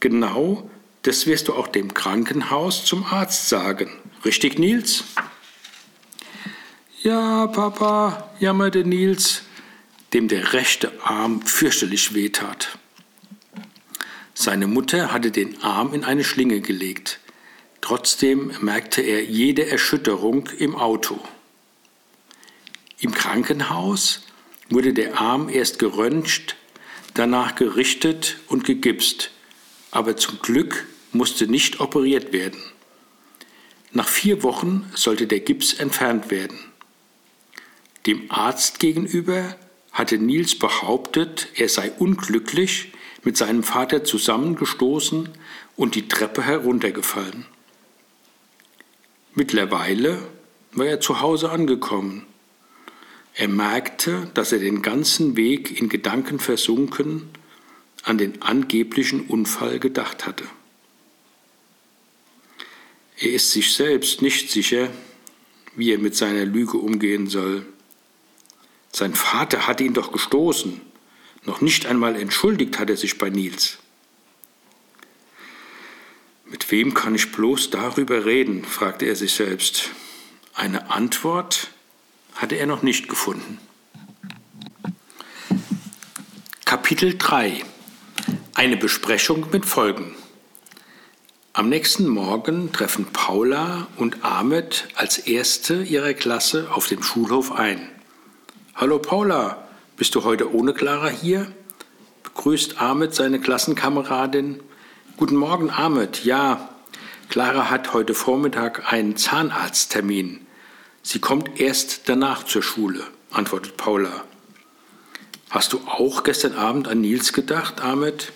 Genau 0.00 0.70
das 1.06 1.26
wirst 1.26 1.46
du 1.46 1.54
auch 1.54 1.68
dem 1.68 1.94
Krankenhaus 1.94 2.84
zum 2.84 3.04
Arzt 3.04 3.48
sagen. 3.48 3.92
Richtig, 4.24 4.58
Nils? 4.58 5.04
Ja, 7.04 7.46
Papa, 7.46 8.34
jammerte 8.40 8.84
Nils, 8.84 9.42
dem 10.12 10.26
der 10.26 10.52
rechte 10.52 10.92
Arm 11.04 11.42
fürchterlich 11.42 12.14
wehtat. 12.14 12.76
Seine 14.34 14.66
Mutter 14.66 15.12
hatte 15.12 15.30
den 15.30 15.62
Arm 15.62 15.94
in 15.94 16.02
eine 16.02 16.24
Schlinge 16.24 16.60
gelegt. 16.60 17.20
Trotzdem 17.80 18.50
merkte 18.60 19.00
er 19.00 19.24
jede 19.24 19.68
Erschütterung 19.68 20.48
im 20.58 20.74
Auto. 20.74 21.20
Im 22.98 23.12
Krankenhaus 23.12 24.22
wurde 24.70 24.92
der 24.92 25.20
Arm 25.20 25.48
erst 25.48 25.78
geröntgt, 25.78 26.56
danach 27.14 27.54
gerichtet 27.54 28.38
und 28.48 28.64
gegipst, 28.64 29.30
aber 29.92 30.16
zum 30.16 30.40
Glück 30.40 30.88
musste 31.16 31.46
nicht 31.46 31.80
operiert 31.80 32.32
werden. 32.32 32.60
Nach 33.92 34.08
vier 34.08 34.42
Wochen 34.42 34.90
sollte 34.94 35.26
der 35.26 35.40
Gips 35.40 35.74
entfernt 35.74 36.30
werden. 36.30 36.58
Dem 38.06 38.30
Arzt 38.30 38.78
gegenüber 38.78 39.56
hatte 39.92 40.18
Nils 40.18 40.58
behauptet, 40.58 41.48
er 41.54 41.68
sei 41.68 41.90
unglücklich, 41.90 42.92
mit 43.24 43.36
seinem 43.36 43.62
Vater 43.62 44.04
zusammengestoßen 44.04 45.28
und 45.74 45.94
die 45.94 46.06
Treppe 46.06 46.42
heruntergefallen. 46.42 47.46
Mittlerweile 49.34 50.18
war 50.72 50.86
er 50.86 51.00
zu 51.00 51.20
Hause 51.20 51.50
angekommen. 51.50 52.24
Er 53.34 53.48
merkte, 53.48 54.30
dass 54.34 54.52
er 54.52 54.60
den 54.60 54.80
ganzen 54.80 55.36
Weg 55.36 55.80
in 55.80 55.88
Gedanken 55.88 56.38
versunken 56.38 57.28
an 58.02 58.16
den 58.16 58.40
angeblichen 58.42 59.22
Unfall 59.26 59.80
gedacht 59.80 60.26
hatte. 60.26 60.44
Er 63.18 63.32
ist 63.32 63.52
sich 63.52 63.72
selbst 63.72 64.20
nicht 64.20 64.50
sicher, 64.50 64.90
wie 65.74 65.92
er 65.92 65.98
mit 65.98 66.14
seiner 66.14 66.44
Lüge 66.44 66.76
umgehen 66.76 67.28
soll. 67.28 67.66
Sein 68.92 69.14
Vater 69.14 69.66
hatte 69.66 69.84
ihn 69.84 69.94
doch 69.94 70.12
gestoßen. 70.12 70.80
Noch 71.44 71.60
nicht 71.60 71.86
einmal 71.86 72.16
entschuldigt 72.16 72.78
hat 72.78 72.90
er 72.90 72.96
sich 72.96 73.18
bei 73.18 73.30
Nils. 73.30 73.78
Mit 76.44 76.70
wem 76.70 76.94
kann 76.94 77.14
ich 77.14 77.32
bloß 77.32 77.70
darüber 77.70 78.24
reden? 78.24 78.64
fragte 78.64 79.06
er 79.06 79.16
sich 79.16 79.32
selbst. 79.32 79.90
Eine 80.54 80.90
Antwort 80.90 81.70
hatte 82.34 82.56
er 82.56 82.66
noch 82.66 82.82
nicht 82.82 83.08
gefunden. 83.08 83.58
Kapitel 86.64 87.16
3 87.16 87.64
Eine 88.54 88.76
Besprechung 88.76 89.46
mit 89.52 89.64
Folgen. 89.64 90.14
Am 91.56 91.70
nächsten 91.70 92.06
Morgen 92.06 92.70
treffen 92.70 93.06
Paula 93.14 93.86
und 93.96 94.26
Ahmed 94.26 94.88
als 94.94 95.16
erste 95.16 95.82
ihrer 95.82 96.12
Klasse 96.12 96.68
auf 96.70 96.86
dem 96.86 97.02
Schulhof 97.02 97.50
ein. 97.50 97.88
Hallo 98.74 98.98
Paula, 98.98 99.66
bist 99.96 100.14
du 100.14 100.24
heute 100.24 100.54
ohne 100.54 100.74
Clara 100.74 101.08
hier? 101.08 101.50
Begrüßt 102.24 102.78
Ahmed 102.82 103.14
seine 103.14 103.40
Klassenkameradin. 103.40 104.60
Guten 105.16 105.36
Morgen, 105.36 105.70
Ahmed. 105.70 106.26
Ja, 106.26 106.68
Clara 107.30 107.70
hat 107.70 107.94
heute 107.94 108.12
Vormittag 108.12 108.92
einen 108.92 109.16
Zahnarzttermin. 109.16 110.46
Sie 111.02 111.20
kommt 111.20 111.58
erst 111.58 112.10
danach 112.10 112.44
zur 112.44 112.62
Schule, 112.62 113.02
antwortet 113.30 113.78
Paula. 113.78 114.24
Hast 115.48 115.72
du 115.72 115.78
auch 115.86 116.22
gestern 116.22 116.52
Abend 116.52 116.86
an 116.86 117.00
Nils 117.00 117.32
gedacht, 117.32 117.80
Ahmed? 117.80 118.30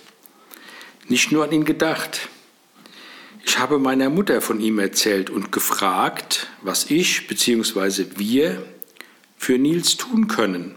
Nicht 1.08 1.32
nur 1.32 1.44
an 1.44 1.52
ihn 1.52 1.66
gedacht. 1.66 2.30
Ich 3.44 3.58
habe 3.58 3.78
meiner 3.78 4.10
Mutter 4.10 4.40
von 4.40 4.60
ihm 4.60 4.78
erzählt 4.78 5.30
und 5.30 5.52
gefragt, 5.52 6.48
was 6.62 6.90
ich 6.90 7.26
bzw. 7.26 8.06
wir 8.16 8.64
für 9.36 9.58
Nils 9.58 9.96
tun 9.96 10.28
können. 10.28 10.74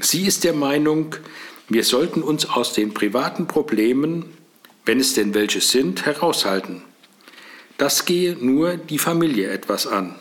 Sie 0.00 0.26
ist 0.26 0.44
der 0.44 0.52
Meinung, 0.52 1.14
wir 1.68 1.84
sollten 1.84 2.22
uns 2.22 2.48
aus 2.48 2.72
den 2.72 2.94
privaten 2.94 3.46
Problemen, 3.46 4.36
wenn 4.84 5.00
es 5.00 5.14
denn 5.14 5.34
welche 5.34 5.60
sind, 5.60 6.06
heraushalten. 6.06 6.82
Das 7.78 8.04
gehe 8.04 8.36
nur 8.36 8.76
die 8.76 8.98
Familie 8.98 9.50
etwas 9.50 9.86
an. 9.86 10.14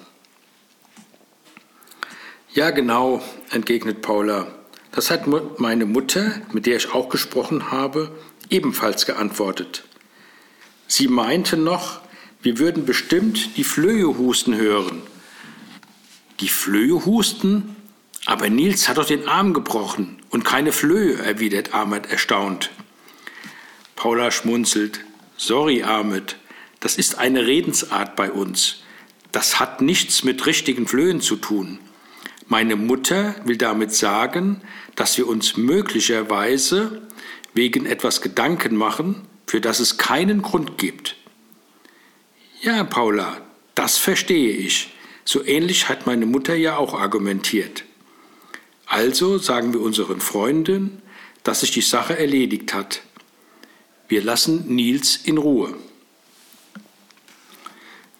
Ja, 2.53 2.71
genau, 2.71 3.21
entgegnet 3.51 4.01
Paula. 4.01 4.47
Das 4.91 5.11
hat 5.11 5.27
meine 5.59 5.85
Mutter, 5.85 6.41
mit 6.53 6.65
der 6.65 6.77
ich 6.77 6.93
auch 6.93 7.09
gesprochen 7.09 7.71
habe, 7.71 8.11
ebenfalls 8.49 9.05
geantwortet. 9.05 9.83
Sie 10.87 11.07
meinte 11.07 11.57
noch, 11.57 12.01
wir 12.41 12.59
würden 12.59 12.85
bestimmt 12.85 13.57
die 13.57 13.63
Flöhe 13.63 14.17
husten 14.17 14.55
hören. 14.55 15.01
Die 16.39 16.49
Flöhe 16.49 17.05
husten? 17.05 17.75
Aber 18.25 18.49
Nils 18.49 18.87
hat 18.87 18.97
doch 18.97 19.05
den 19.05 19.27
Arm 19.27 19.53
gebrochen 19.53 20.17
und 20.29 20.43
keine 20.43 20.71
Flöhe, 20.71 21.15
erwidert 21.17 21.73
Ahmed 21.73 22.11
erstaunt. 22.11 22.71
Paula 23.95 24.31
schmunzelt. 24.31 25.01
Sorry, 25.37 25.83
Ahmed, 25.83 26.37
das 26.79 26.97
ist 26.97 27.17
eine 27.17 27.45
Redensart 27.45 28.15
bei 28.15 28.31
uns. 28.31 28.83
Das 29.31 29.59
hat 29.59 29.81
nichts 29.81 30.23
mit 30.23 30.45
richtigen 30.45 30.87
Flöhen 30.87 31.21
zu 31.21 31.35
tun. 31.35 31.79
Meine 32.47 32.75
Mutter 32.75 33.35
will 33.43 33.57
damit 33.57 33.93
sagen, 33.93 34.61
dass 34.95 35.17
wir 35.17 35.27
uns 35.27 35.57
möglicherweise 35.57 37.01
wegen 37.53 37.85
etwas 37.85 38.21
Gedanken 38.21 38.75
machen, 38.75 39.23
für 39.45 39.61
das 39.61 39.79
es 39.79 39.97
keinen 39.97 40.41
Grund 40.41 40.77
gibt. 40.77 41.15
Ja, 42.61 42.83
Paula, 42.83 43.41
das 43.75 43.97
verstehe 43.97 44.51
ich. 44.51 44.93
So 45.23 45.43
ähnlich 45.43 45.89
hat 45.89 46.05
meine 46.05 46.25
Mutter 46.25 46.55
ja 46.55 46.77
auch 46.77 46.93
argumentiert. 46.93 47.83
Also 48.85 49.37
sagen 49.37 49.73
wir 49.73 49.81
unseren 49.81 50.21
Freunden, 50.21 51.01
dass 51.43 51.61
sich 51.61 51.71
die 51.71 51.81
Sache 51.81 52.17
erledigt 52.17 52.73
hat. 52.73 53.01
Wir 54.07 54.23
lassen 54.23 54.67
Nils 54.67 55.15
in 55.15 55.37
Ruhe. 55.37 55.75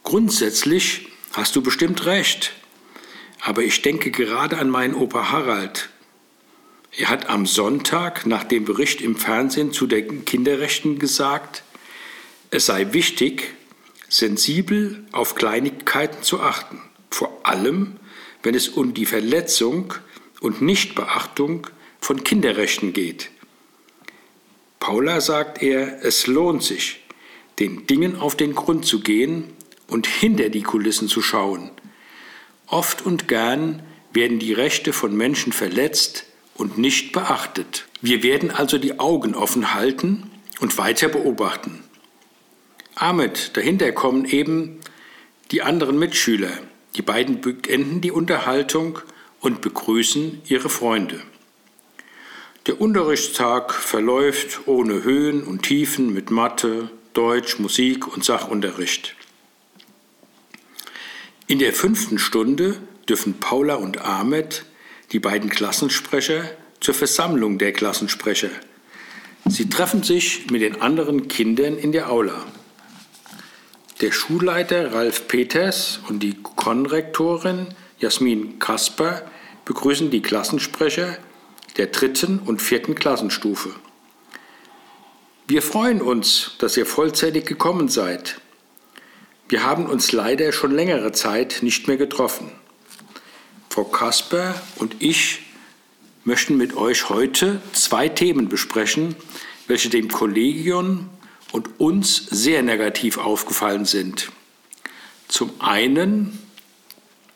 Grundsätzlich 0.04 1.08
hast 1.34 1.56
du 1.56 1.62
bestimmt 1.62 2.06
recht, 2.06 2.54
aber 3.42 3.64
ich 3.64 3.82
denke 3.82 4.12
gerade 4.12 4.58
an 4.58 4.70
meinen 4.70 4.96
Opa 4.96 5.32
Harald. 5.32 5.90
Er 6.98 7.10
hat 7.10 7.30
am 7.30 7.46
Sonntag 7.46 8.26
nach 8.26 8.46
dem 8.46 8.64
Bericht 8.64 9.02
im 9.02 9.18
Fernsehen 9.18 9.74
zu 9.74 9.86
den 9.86 10.24
Kinderrechten 10.24 10.98
gesagt, 10.98 11.64
es 12.52 12.68
sei 12.68 12.94
wichtig, 12.94 13.54
sensibel 14.08 15.06
auf 15.12 15.36
Kleinigkeiten 15.36 16.24
zu 16.24 16.40
achten, 16.40 16.82
vor 17.10 17.42
allem 17.44 17.98
wenn 18.44 18.56
es 18.56 18.70
um 18.70 18.94
die 18.94 19.06
Verletzung 19.06 19.94
und 20.40 20.62
Nichtbeachtung 20.62 21.68
von 22.00 22.24
Kinderrechten 22.24 22.94
geht. 22.94 23.30
Paula 24.80 25.20
sagt 25.20 25.62
er, 25.62 26.02
es 26.06 26.28
lohnt 26.28 26.64
sich, 26.64 27.02
den 27.60 27.88
Dingen 27.88 28.16
auf 28.16 28.38
den 28.38 28.56
Grund 28.56 28.86
zu 28.86 29.02
gehen 29.02 29.52
und 29.88 30.08
hinter 30.08 30.48
die 30.48 30.64
Kulissen 30.64 31.10
zu 31.10 31.22
schauen. 31.22 31.72
Oft 32.68 33.06
und 33.06 33.28
gern 33.28 33.84
werden 34.14 34.40
die 34.40 34.54
Rechte 34.54 34.94
von 34.94 35.18
Menschen 35.18 35.52
verletzt 35.52 36.26
und 36.56 36.78
nicht 36.78 37.12
beachtet. 37.12 37.86
Wir 38.02 38.24
werden 38.24 38.52
also 38.52 38.78
die 38.78 39.00
Augen 39.00 39.36
offen 39.36 39.74
halten 39.74 40.32
und 40.60 40.78
weiter 40.78 41.10
beobachten. 41.10 41.84
Ahmed, 42.96 43.56
dahinter 43.58 43.91
kommen 43.91 44.26
eben 44.26 44.80
die 45.52 45.62
anderen 45.62 46.00
Mitschüler. 46.00 46.52
Die 46.96 47.02
beiden 47.02 47.41
beenden 47.41 48.02
die 48.02 48.12
Unterhaltung 48.12 49.00
und 49.41 49.62
begrüßen 49.62 50.41
ihre 50.48 50.70
Freunde. 50.70 51.22
Der 52.68 52.82
Unterrichtstag 52.82 53.74
verläuft 53.74 54.62
ohne 54.65 55.04
Höhen 55.04 55.44
und 55.44 55.63
Tiefen 55.63 56.13
mit 56.13 56.32
Mathe, 56.32 56.89
Deutsch, 57.13 57.60
Musik 57.60 58.08
und 58.08 58.24
Sachunterricht. 58.26 59.15
In 61.48 61.60
der 61.60 61.74
fünften 61.74 62.18
Stunde 62.18 62.78
dürfen 63.08 63.36
Paula 63.36 63.76
und 63.76 64.02
Ahmed, 64.02 64.65
die 65.15 65.19
beiden 65.21 65.49
Klassensprecher, 65.49 66.43
zur 66.82 66.93
Versammlung 66.93 67.58
der 67.58 67.71
Klassensprecher. 67.71 68.49
Sie 69.45 69.69
treffen 69.69 70.04
sich 70.04 70.51
mit 70.51 70.62
den 70.62 70.82
anderen 70.82 71.30
Kindern 71.30 71.78
in 71.78 71.93
der 71.93 72.10
Aula. 72.12 72.43
Der 74.01 74.12
Schulleiter 74.12 74.91
Ralf 74.93 75.30
Peters 75.30 76.01
und 76.10 76.19
die 76.19 76.36
Konrektorin 76.43 77.67
Jasmin 77.97 78.60
Kasper 78.60 79.21
begrüßen 79.63 80.12
die 80.12 80.21
Klassensprecher 80.21 81.17
der 81.78 81.88
dritten 81.88 82.39
und 82.39 82.62
vierten 82.62 82.93
Klassenstufe. 82.93 83.69
Wir 85.47 85.62
freuen 85.62 86.01
uns, 86.01 86.56
dass 86.60 86.75
ihr 86.75 86.86
vollzeitig 86.86 87.45
gekommen 87.45 87.88
seid. 87.88 88.41
Wir 89.47 89.63
haben 89.63 89.86
uns 89.86 90.12
leider 90.12 90.51
schon 90.51 90.71
längere 90.71 91.13
Zeit 91.13 91.60
nicht 91.62 91.88
mehr 91.88 91.95
getroffen. 91.95 92.51
Frau 93.76 93.84
Kasper 93.84 94.56
und 94.78 94.96
ich 95.00 95.42
möchten 96.24 96.56
mit 96.56 96.78
euch 96.78 97.10
heute 97.10 97.62
zwei 97.74 98.08
Themen 98.08 98.48
besprechen, 98.48 99.18
welche 99.68 99.90
dem 99.90 100.08
Kollegium 100.08 101.10
und 101.52 101.78
uns 101.78 102.16
sehr 102.16 102.64
negativ 102.64 103.18
aufgefallen 103.18 103.84
sind. 103.84 104.32
Zum 105.28 105.52
einen 105.60 106.40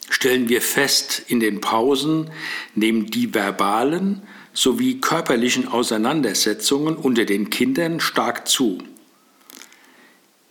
stellen 0.10 0.48
wir 0.48 0.62
fest, 0.62 1.24
in 1.28 1.42
den 1.42 1.60
Pausen 1.60 2.32
nehmen 2.74 3.08
die 3.08 3.34
verbalen 3.34 4.22
sowie 4.54 5.02
körperlichen 5.02 5.68
Auseinandersetzungen 5.68 6.96
unter 6.96 7.26
den 7.26 7.50
Kindern 7.50 8.00
stark 8.00 8.48
zu. 8.48 8.78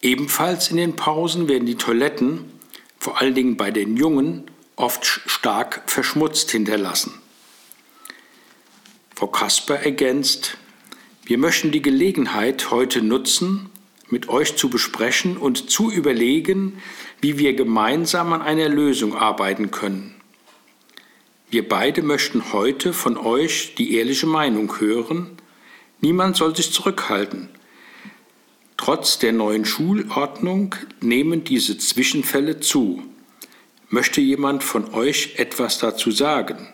Ebenfalls 0.03 0.71
in 0.71 0.77
den 0.77 0.97
Pausen 0.97 1.49
werden 1.49 1.65
die 1.65 1.77
Toiletten, 1.77 2.45
vor 2.99 3.23
allen 3.23 3.35
Dingen 3.35 3.57
bei 3.57 3.71
den 3.71 3.97
Jungen, 3.97 4.51
oft 4.79 5.05
stark 5.05 5.83
verschmutzt 5.87 6.51
hinterlassen. 6.51 7.15
Frau 9.15 9.27
Kasper 9.27 9.77
ergänzt, 9.81 10.57
wir 11.25 11.39
möchten 11.39 11.73
die 11.73 11.83
Gelegenheit 11.83 12.71
heute 12.71 13.03
nutzen, 13.03 13.71
mit 14.09 14.29
euch 14.29 14.57
zu 14.57 14.71
besprechen 14.71 15.37
und 15.37 15.71
zu 15.71 15.91
überlegen, 15.91 16.81
wie 17.21 17.39
wir 17.39 17.55
gemeinsam 17.55 18.33
an 18.33 18.41
einer 18.41 18.69
Lösung 18.69 19.15
arbeiten 19.17 19.71
können. 19.71 20.15
Wir 21.51 21.69
beide 21.69 22.03
möchten 22.03 22.53
heute 22.53 22.93
von 22.93 23.17
euch 23.17 23.75
die 23.75 23.97
ehrliche 23.97 24.27
Meinung 24.27 24.81
hören. 24.81 25.31
Niemand 26.01 26.37
soll 26.37 26.55
sich 26.55 26.73
zurückhalten. 26.73 27.49
Trotz 28.77 29.19
der 29.19 29.33
neuen 29.33 29.65
Schulordnung 29.65 30.75
nehmen 31.01 31.45
diese 31.45 31.77
Zwischenfälle 31.77 32.61
zu. 32.61 33.03
Möchte 33.91 34.21
jemand 34.21 34.63
von 34.65 34.93
euch 34.93 35.37
etwas 35.37 35.79
dazu 35.79 36.11
sagen? 36.11 36.69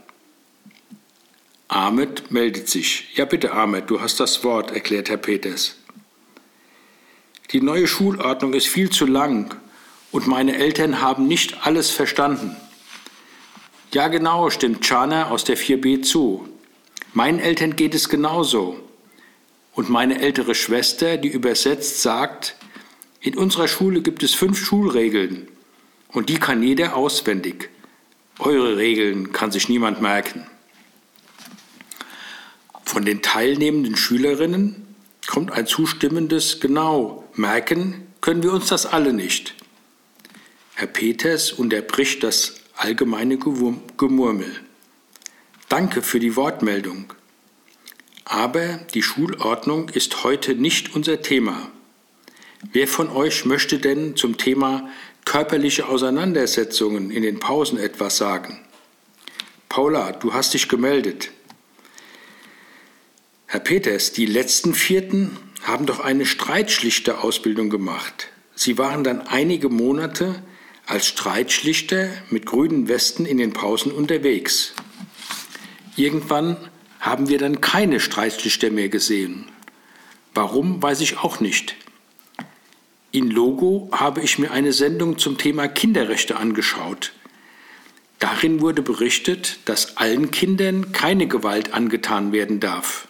Ahmed 1.68 2.32
meldet 2.32 2.68
sich. 2.68 3.06
Ja 3.14 3.24
bitte, 3.24 3.52
Ahmed, 3.52 3.88
du 3.88 4.00
hast 4.00 4.18
das 4.18 4.42
Wort, 4.42 4.72
erklärt 4.72 5.08
Herr 5.08 5.16
Peters. 5.16 5.76
Die 7.52 7.60
neue 7.60 7.86
Schulordnung 7.86 8.52
ist 8.52 8.66
viel 8.66 8.90
zu 8.90 9.06
lang 9.06 9.54
und 10.10 10.26
meine 10.26 10.56
Eltern 10.56 11.00
haben 11.00 11.28
nicht 11.28 11.64
alles 11.64 11.92
verstanden. 11.92 12.56
Ja 13.92 14.08
genau, 14.08 14.50
stimmt 14.50 14.84
Chana 14.84 15.30
aus 15.30 15.44
der 15.44 15.56
4b 15.56 16.02
zu. 16.02 16.48
Meinen 17.12 17.38
Eltern 17.38 17.76
geht 17.76 17.94
es 17.94 18.08
genauso. 18.08 18.80
Und 19.72 19.88
meine 19.88 20.20
ältere 20.20 20.56
Schwester, 20.56 21.16
die 21.16 21.28
übersetzt, 21.28 22.02
sagt, 22.02 22.56
in 23.20 23.38
unserer 23.38 23.68
Schule 23.68 24.02
gibt 24.02 24.24
es 24.24 24.34
fünf 24.34 24.58
Schulregeln 24.58 25.46
und 26.14 26.30
die 26.30 26.38
kann 26.38 26.62
jeder 26.62 26.96
auswendig. 26.96 27.68
Eure 28.38 28.78
Regeln 28.78 29.32
kann 29.32 29.52
sich 29.52 29.68
niemand 29.68 30.00
merken. 30.00 30.46
Von 32.84 33.04
den 33.04 33.20
teilnehmenden 33.20 33.96
Schülerinnen 33.96 34.94
kommt 35.26 35.52
ein 35.52 35.66
zustimmendes 35.66 36.60
Genau. 36.60 37.24
Merken 37.34 38.06
können 38.20 38.42
wir 38.42 38.52
uns 38.52 38.68
das 38.68 38.86
alle 38.86 39.12
nicht. 39.12 39.54
Herr 40.74 40.86
Peters 40.86 41.52
unterbricht 41.52 42.22
das 42.22 42.60
allgemeine 42.76 43.38
Gemurmel. 43.38 44.60
Danke 45.68 46.02
für 46.02 46.20
die 46.20 46.36
Wortmeldung. 46.36 47.12
Aber 48.24 48.78
die 48.94 49.02
Schulordnung 49.02 49.88
ist 49.88 50.24
heute 50.24 50.54
nicht 50.54 50.94
unser 50.94 51.22
Thema. 51.22 51.70
Wer 52.72 52.88
von 52.88 53.10
euch 53.10 53.44
möchte 53.44 53.78
denn 53.78 54.16
zum 54.16 54.38
Thema 54.38 54.88
körperliche 55.24 55.88
Auseinandersetzungen 55.88 57.10
in 57.10 57.22
den 57.22 57.40
Pausen 57.40 57.78
etwas 57.78 58.16
sagen? 58.16 58.60
Paula, 59.68 60.12
du 60.12 60.32
hast 60.32 60.54
dich 60.54 60.68
gemeldet. 60.68 61.30
Herr 63.46 63.60
Peters, 63.60 64.12
die 64.12 64.26
letzten 64.26 64.74
Vierten 64.74 65.36
haben 65.62 65.86
doch 65.86 66.00
eine 66.00 66.26
Streitschlichterausbildung 66.26 67.70
gemacht. 67.70 68.28
Sie 68.54 68.78
waren 68.78 69.04
dann 69.04 69.22
einige 69.22 69.68
Monate 69.68 70.42
als 70.86 71.06
Streitschlichter 71.06 72.08
mit 72.30 72.46
grünen 72.46 72.88
Westen 72.88 73.26
in 73.26 73.38
den 73.38 73.52
Pausen 73.52 73.90
unterwegs. 73.90 74.74
Irgendwann 75.96 76.56
haben 77.00 77.28
wir 77.28 77.38
dann 77.38 77.60
keine 77.60 78.00
Streitschlichter 78.00 78.70
mehr 78.70 78.88
gesehen. 78.88 79.46
Warum, 80.34 80.82
weiß 80.82 81.00
ich 81.00 81.18
auch 81.18 81.40
nicht. 81.40 81.76
In 83.14 83.30
Logo 83.30 83.88
habe 83.92 84.22
ich 84.22 84.40
mir 84.40 84.50
eine 84.50 84.72
Sendung 84.72 85.18
zum 85.18 85.38
Thema 85.38 85.68
Kinderrechte 85.68 86.34
angeschaut. 86.36 87.12
Darin 88.18 88.60
wurde 88.60 88.82
berichtet, 88.82 89.60
dass 89.66 89.98
allen 89.98 90.32
Kindern 90.32 90.90
keine 90.90 91.28
Gewalt 91.28 91.74
angetan 91.74 92.32
werden 92.32 92.58
darf. 92.58 93.06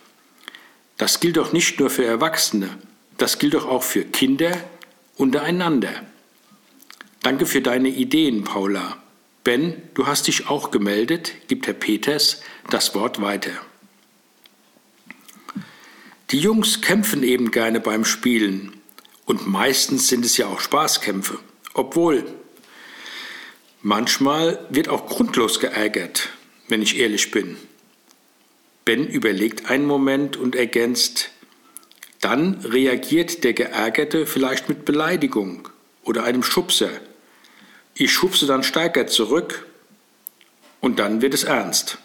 Das 0.99 1.21
gilt 1.21 1.39
doch 1.39 1.55
nicht 1.55 1.81
nur 1.81 1.89
für 1.89 2.05
Erwachsene, 2.05 2.69
das 3.17 3.39
gilt 3.39 3.55
doch 3.55 3.67
auch 3.67 3.83
für 3.83 4.05
Kinder 4.05 4.53
untereinander. 5.17 6.03
Danke 7.23 7.47
für 7.47 7.63
deine 7.63 7.89
Ideen, 7.89 8.45
Paula. 8.45 8.99
Ben, 9.43 9.73
du 9.95 10.07
hast 10.07 10.27
dich 10.27 10.51
auch 10.51 10.71
gemeldet, 10.71 11.33
gibt 11.49 11.67
Herr 11.67 11.73
Peters 11.73 12.43
das 12.69 12.95
Wort 12.95 13.23
weiter. 13.23 13.53
Die 16.31 16.41
Jungs 16.41 16.83
kämpfen 16.83 17.23
eben 17.23 17.51
gerne 17.51 17.81
beim 17.81 18.05
Spielen 18.05 18.84
und 19.27 19.47
meistens 19.47 20.09
sind 20.09 20.25
es 20.25 20.37
ja 20.37 20.47
auch 20.47 20.61
Spaßkämpfe. 20.61 21.39
Obwohl, 21.73 22.25
manchmal 23.83 24.65
wird 24.71 24.89
auch 24.89 25.07
grundlos 25.07 25.61
geärgert, 25.61 26.29
wenn 26.69 26.83
ich 26.83 26.99
ehrlich 26.99 27.31
bin. 27.31 27.57
Ben 28.85 29.07
überlegt 29.07 29.71
einen 29.71 29.87
Moment 29.87 30.37
und 30.37 30.55
ergänzt, 30.55 31.31
dann 32.21 32.61
reagiert 32.61 33.45
der 33.45 33.55
Geärgerte 33.55 34.27
vielleicht 34.27 34.69
mit 34.69 34.85
Beleidigung 34.85 35.69
oder 36.05 36.25
einem 36.25 36.43
Schubser. 36.43 36.91
Ich 37.95 38.13
schubse 38.13 38.47
dann 38.47 38.63
stärker 38.63 39.07
zurück 39.07 39.67
und 40.81 40.99
dann 40.99 41.23
wird 41.23 41.35
es 41.35 41.45
ernst. 41.45 41.99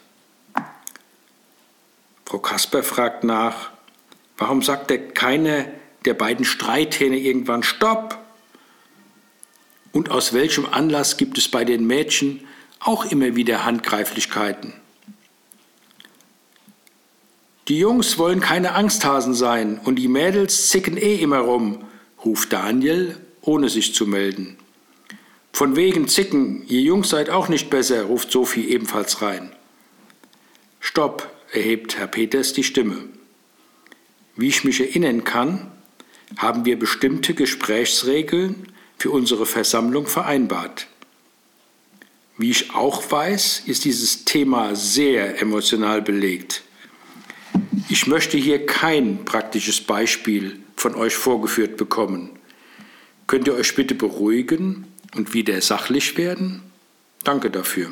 Frau 2.26 2.40
Kasper 2.40 2.84
fragt 2.84 3.24
nach, 3.24 3.72
warum 4.38 4.62
sagt 4.62 4.90
der 4.90 5.10
keine 5.10 5.72
der 6.06 6.14
beiden 6.14 6.46
Streithähne 6.46 7.18
irgendwann 7.18 7.64
Stopp? 7.64 8.18
Und 9.92 10.12
aus 10.12 10.34
welchem 10.34 10.66
Anlass 10.66 11.18
gibt 11.18 11.38
es 11.38 11.48
bei 11.48 11.66
den 11.66 11.88
Mädchen 11.88 12.42
auch 12.80 13.06
immer 13.06 13.36
wieder 13.36 13.66
Handgreiflichkeiten? 13.66 14.74
Die 17.68 17.78
Jungs 17.78 18.18
wollen 18.18 18.40
keine 18.40 18.74
Angsthasen 18.74 19.34
sein 19.34 19.80
und 19.84 19.98
die 19.98 20.08
Mädels 20.08 20.70
zicken 20.70 20.98
eh 20.98 21.18
immer 21.18 21.40
rum, 21.40 21.84
ruft 22.26 22.52
Daniel, 22.52 23.18
ohne 23.42 23.70
sich 23.70 23.94
zu 23.94 24.08
melden. 24.08 24.58
Von 25.54 25.76
wegen 25.76 26.08
Zicken, 26.08 26.66
ihr 26.68 26.82
Jungs 26.82 27.10
seid 27.10 27.30
auch 27.30 27.48
nicht 27.48 27.70
besser, 27.70 28.06
ruft 28.06 28.32
Sophie 28.32 28.70
ebenfalls 28.70 29.22
rein. 29.22 29.52
Stopp, 30.80 31.30
erhebt 31.52 31.98
Herr 31.98 32.08
Peters 32.08 32.54
die 32.54 32.64
Stimme. 32.64 32.98
Wie 34.36 34.48
ich 34.48 34.64
mich 34.64 34.80
erinnern 34.80 35.24
kann, 35.24 35.72
haben 36.38 36.66
wir 36.66 36.78
bestimmte 36.78 37.34
Gesprächsregeln 37.34 38.68
für 38.98 39.12
unsere 39.12 39.46
Versammlung 39.46 40.08
vereinbart. 40.08 40.88
Wie 42.38 42.52
ich 42.52 42.74
auch 42.74 43.12
weiß, 43.12 43.64
ist 43.66 43.86
dieses 43.86 44.26
Thema 44.26 44.76
sehr 44.76 45.42
emotional 45.42 46.02
belegt. 46.02 46.64
Ich 47.90 48.08
möchte 48.08 48.38
hier 48.38 48.66
kein 48.66 49.26
praktisches 49.26 49.82
Beispiel 49.82 50.60
von 50.78 50.96
euch 50.96 51.16
vorgeführt 51.16 51.76
bekommen. 51.76 52.30
Könnt 53.28 53.48
ihr 53.48 53.56
euch 53.56 53.76
bitte 53.76 53.96
beruhigen 53.96 54.88
und 55.16 55.34
wieder 55.34 55.60
sachlich 55.62 56.18
werden? 56.18 56.64
Danke 57.24 57.52
dafür. 57.52 57.92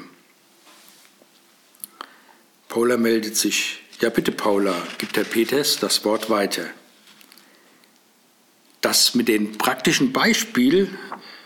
Paula 2.69 2.97
meldet 2.97 3.35
sich. 3.35 3.81
Ja, 3.99 4.09
bitte, 4.09 4.31
Paula, 4.31 4.75
gibt 4.97 5.17
Herr 5.17 5.23
Peters 5.23 5.79
das 5.79 6.05
Wort 6.05 6.29
weiter. 6.29 6.67
Das 8.81 9.15
mit 9.15 9.27
dem 9.27 9.57
praktischen 9.57 10.13
Beispiel, 10.13 10.89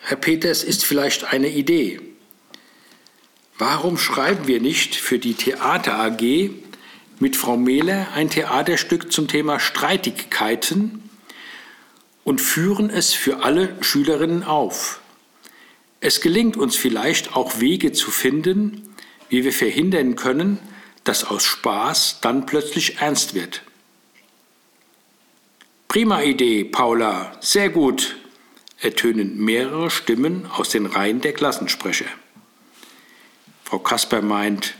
Herr 0.03 0.17
Peters, 0.17 0.63
ist 0.63 0.85
vielleicht 0.85 1.25
eine 1.25 1.49
Idee. 1.49 2.01
Warum 3.57 3.97
schreiben 3.97 4.47
wir 4.47 4.59
nicht 4.59 4.95
für 4.95 5.19
die 5.19 5.35
Theater 5.35 5.99
AG 5.99 6.49
mit 7.19 7.37
Frau 7.37 7.57
Mehler 7.57 8.07
ein 8.15 8.29
Theaterstück 8.29 9.11
zum 9.11 9.27
Thema 9.27 9.59
Streitigkeiten 9.59 11.09
und 12.23 12.41
führen 12.41 12.89
es 12.89 13.13
für 13.13 13.43
alle 13.43 13.77
Schülerinnen 13.81 14.43
auf? 14.43 14.99
Es 15.99 16.19
gelingt 16.19 16.57
uns 16.57 16.75
vielleicht 16.75 17.35
auch 17.35 17.59
Wege 17.59 17.91
zu 17.91 18.09
finden, 18.09 18.95
wie 19.29 19.43
wir 19.43 19.53
verhindern 19.53 20.15
können, 20.15 20.57
dass 21.03 21.23
aus 21.23 21.43
Spaß 21.43 22.19
dann 22.21 22.47
plötzlich 22.47 22.97
ernst 22.97 23.35
wird. 23.35 23.61
Prima 25.91 26.21
Idee, 26.21 26.63
Paula, 26.63 27.37
sehr 27.41 27.67
gut, 27.67 28.15
ertönen 28.79 29.37
mehrere 29.43 29.89
Stimmen 29.89 30.45
aus 30.45 30.69
den 30.69 30.85
Reihen 30.85 31.19
der 31.19 31.33
Klassensprecher. 31.33 32.05
Frau 33.65 33.79
Kasper 33.79 34.21
meint, 34.21 34.75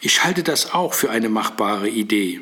ich 0.00 0.24
halte 0.24 0.42
das 0.42 0.72
auch 0.72 0.94
für 0.94 1.10
eine 1.10 1.28
machbare 1.28 1.90
Idee. 1.90 2.40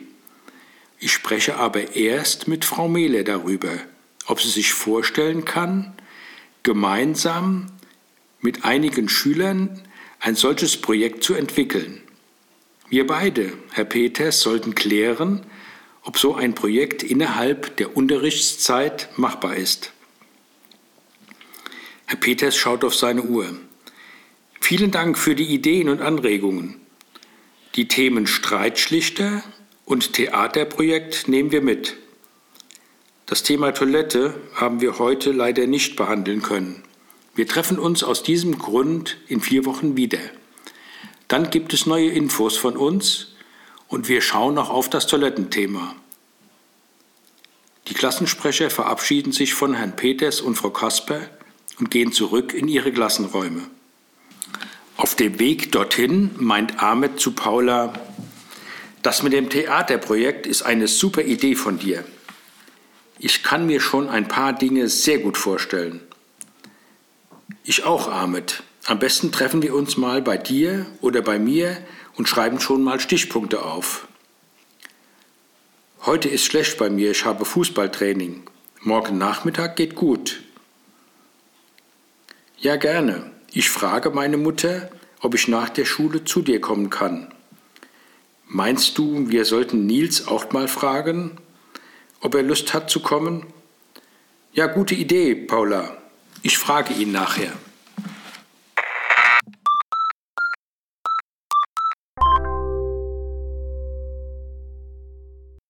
Ich 1.00 1.12
spreche 1.12 1.56
aber 1.56 1.96
erst 1.96 2.46
mit 2.46 2.64
Frau 2.64 2.86
Mehle 2.86 3.24
darüber, 3.24 3.72
ob 4.28 4.40
sie 4.40 4.50
sich 4.50 4.72
vorstellen 4.72 5.44
kann, 5.44 5.92
gemeinsam 6.62 7.72
mit 8.40 8.64
einigen 8.64 9.08
Schülern 9.08 9.82
ein 10.20 10.36
solches 10.36 10.76
Projekt 10.80 11.24
zu 11.24 11.34
entwickeln. 11.34 12.00
Wir 12.88 13.04
beide, 13.04 13.52
Herr 13.72 13.84
Peters, 13.84 14.42
sollten 14.42 14.76
klären, 14.76 15.44
ob 16.02 16.18
so 16.18 16.34
ein 16.34 16.54
Projekt 16.54 17.02
innerhalb 17.02 17.76
der 17.76 17.96
Unterrichtszeit 17.96 19.08
machbar 19.16 19.56
ist. 19.56 19.92
Herr 22.06 22.18
Peters 22.18 22.56
schaut 22.56 22.84
auf 22.84 22.94
seine 22.94 23.22
Uhr. 23.22 23.56
Vielen 24.60 24.90
Dank 24.90 25.16
für 25.16 25.34
die 25.34 25.46
Ideen 25.46 25.88
und 25.88 26.00
Anregungen. 26.00 26.80
Die 27.74 27.88
Themen 27.88 28.26
Streitschlichter 28.26 29.42
und 29.84 30.12
Theaterprojekt 30.12 31.28
nehmen 31.28 31.52
wir 31.52 31.62
mit. 31.62 31.96
Das 33.26 33.42
Thema 33.42 33.72
Toilette 33.72 34.34
haben 34.54 34.80
wir 34.80 34.98
heute 34.98 35.32
leider 35.32 35.66
nicht 35.66 35.96
behandeln 35.96 36.42
können. 36.42 36.82
Wir 37.34 37.46
treffen 37.46 37.78
uns 37.78 38.02
aus 38.02 38.22
diesem 38.22 38.58
Grund 38.58 39.16
in 39.26 39.40
vier 39.40 39.64
Wochen 39.64 39.96
wieder. 39.96 40.18
Dann 41.28 41.48
gibt 41.48 41.72
es 41.72 41.86
neue 41.86 42.10
Infos 42.10 42.58
von 42.58 42.76
uns 42.76 43.31
und 43.92 44.08
wir 44.08 44.22
schauen 44.22 44.54
noch 44.54 44.70
auf 44.70 44.88
das 44.88 45.06
Toilettenthema. 45.06 45.94
Die 47.88 47.94
Klassensprecher 47.94 48.70
verabschieden 48.70 49.32
sich 49.32 49.52
von 49.52 49.74
Herrn 49.74 49.96
Peters 49.96 50.40
und 50.40 50.54
Frau 50.54 50.70
Kasper 50.70 51.28
und 51.78 51.90
gehen 51.90 52.10
zurück 52.10 52.54
in 52.54 52.68
ihre 52.68 52.90
Klassenräume. 52.90 53.68
Auf 54.96 55.14
dem 55.14 55.38
Weg 55.38 55.72
dorthin 55.72 56.30
meint 56.38 56.82
Ahmed 56.82 57.20
zu 57.20 57.32
Paula, 57.32 57.92
das 59.02 59.22
mit 59.22 59.34
dem 59.34 59.50
Theaterprojekt 59.50 60.46
ist 60.46 60.62
eine 60.62 60.88
super 60.88 61.22
Idee 61.22 61.54
von 61.54 61.78
dir. 61.78 62.02
Ich 63.18 63.42
kann 63.42 63.66
mir 63.66 63.80
schon 63.80 64.08
ein 64.08 64.26
paar 64.26 64.54
Dinge 64.54 64.88
sehr 64.88 65.18
gut 65.18 65.36
vorstellen. 65.36 66.00
Ich 67.62 67.84
auch, 67.84 68.08
Ahmed. 68.08 68.62
Am 68.86 68.98
besten 68.98 69.32
treffen 69.32 69.60
wir 69.60 69.74
uns 69.74 69.98
mal 69.98 70.22
bei 70.22 70.38
dir 70.38 70.86
oder 71.02 71.20
bei 71.20 71.38
mir 71.38 71.76
und 72.16 72.28
schreiben 72.28 72.60
schon 72.60 72.82
mal 72.82 73.00
Stichpunkte 73.00 73.62
auf. 73.62 74.06
Heute 76.04 76.28
ist 76.28 76.44
schlecht 76.44 76.78
bei 76.78 76.90
mir, 76.90 77.12
ich 77.12 77.24
habe 77.24 77.44
Fußballtraining. 77.44 78.42
Morgen 78.80 79.18
Nachmittag 79.18 79.76
geht 79.76 79.94
gut. 79.94 80.42
Ja, 82.58 82.76
gerne. 82.76 83.30
Ich 83.52 83.70
frage 83.70 84.10
meine 84.10 84.36
Mutter, 84.36 84.90
ob 85.20 85.34
ich 85.34 85.46
nach 85.46 85.68
der 85.68 85.84
Schule 85.84 86.24
zu 86.24 86.42
dir 86.42 86.60
kommen 86.60 86.90
kann. 86.90 87.32
Meinst 88.48 88.98
du, 88.98 89.28
wir 89.28 89.44
sollten 89.44 89.86
Nils 89.86 90.26
auch 90.26 90.52
mal 90.52 90.68
fragen, 90.68 91.38
ob 92.20 92.34
er 92.34 92.42
Lust 92.42 92.74
hat 92.74 92.90
zu 92.90 93.00
kommen? 93.00 93.46
Ja, 94.52 94.66
gute 94.66 94.94
Idee, 94.94 95.34
Paula. 95.34 95.96
Ich 96.42 96.58
frage 96.58 96.92
ihn 96.94 97.12
nachher. 97.12 97.52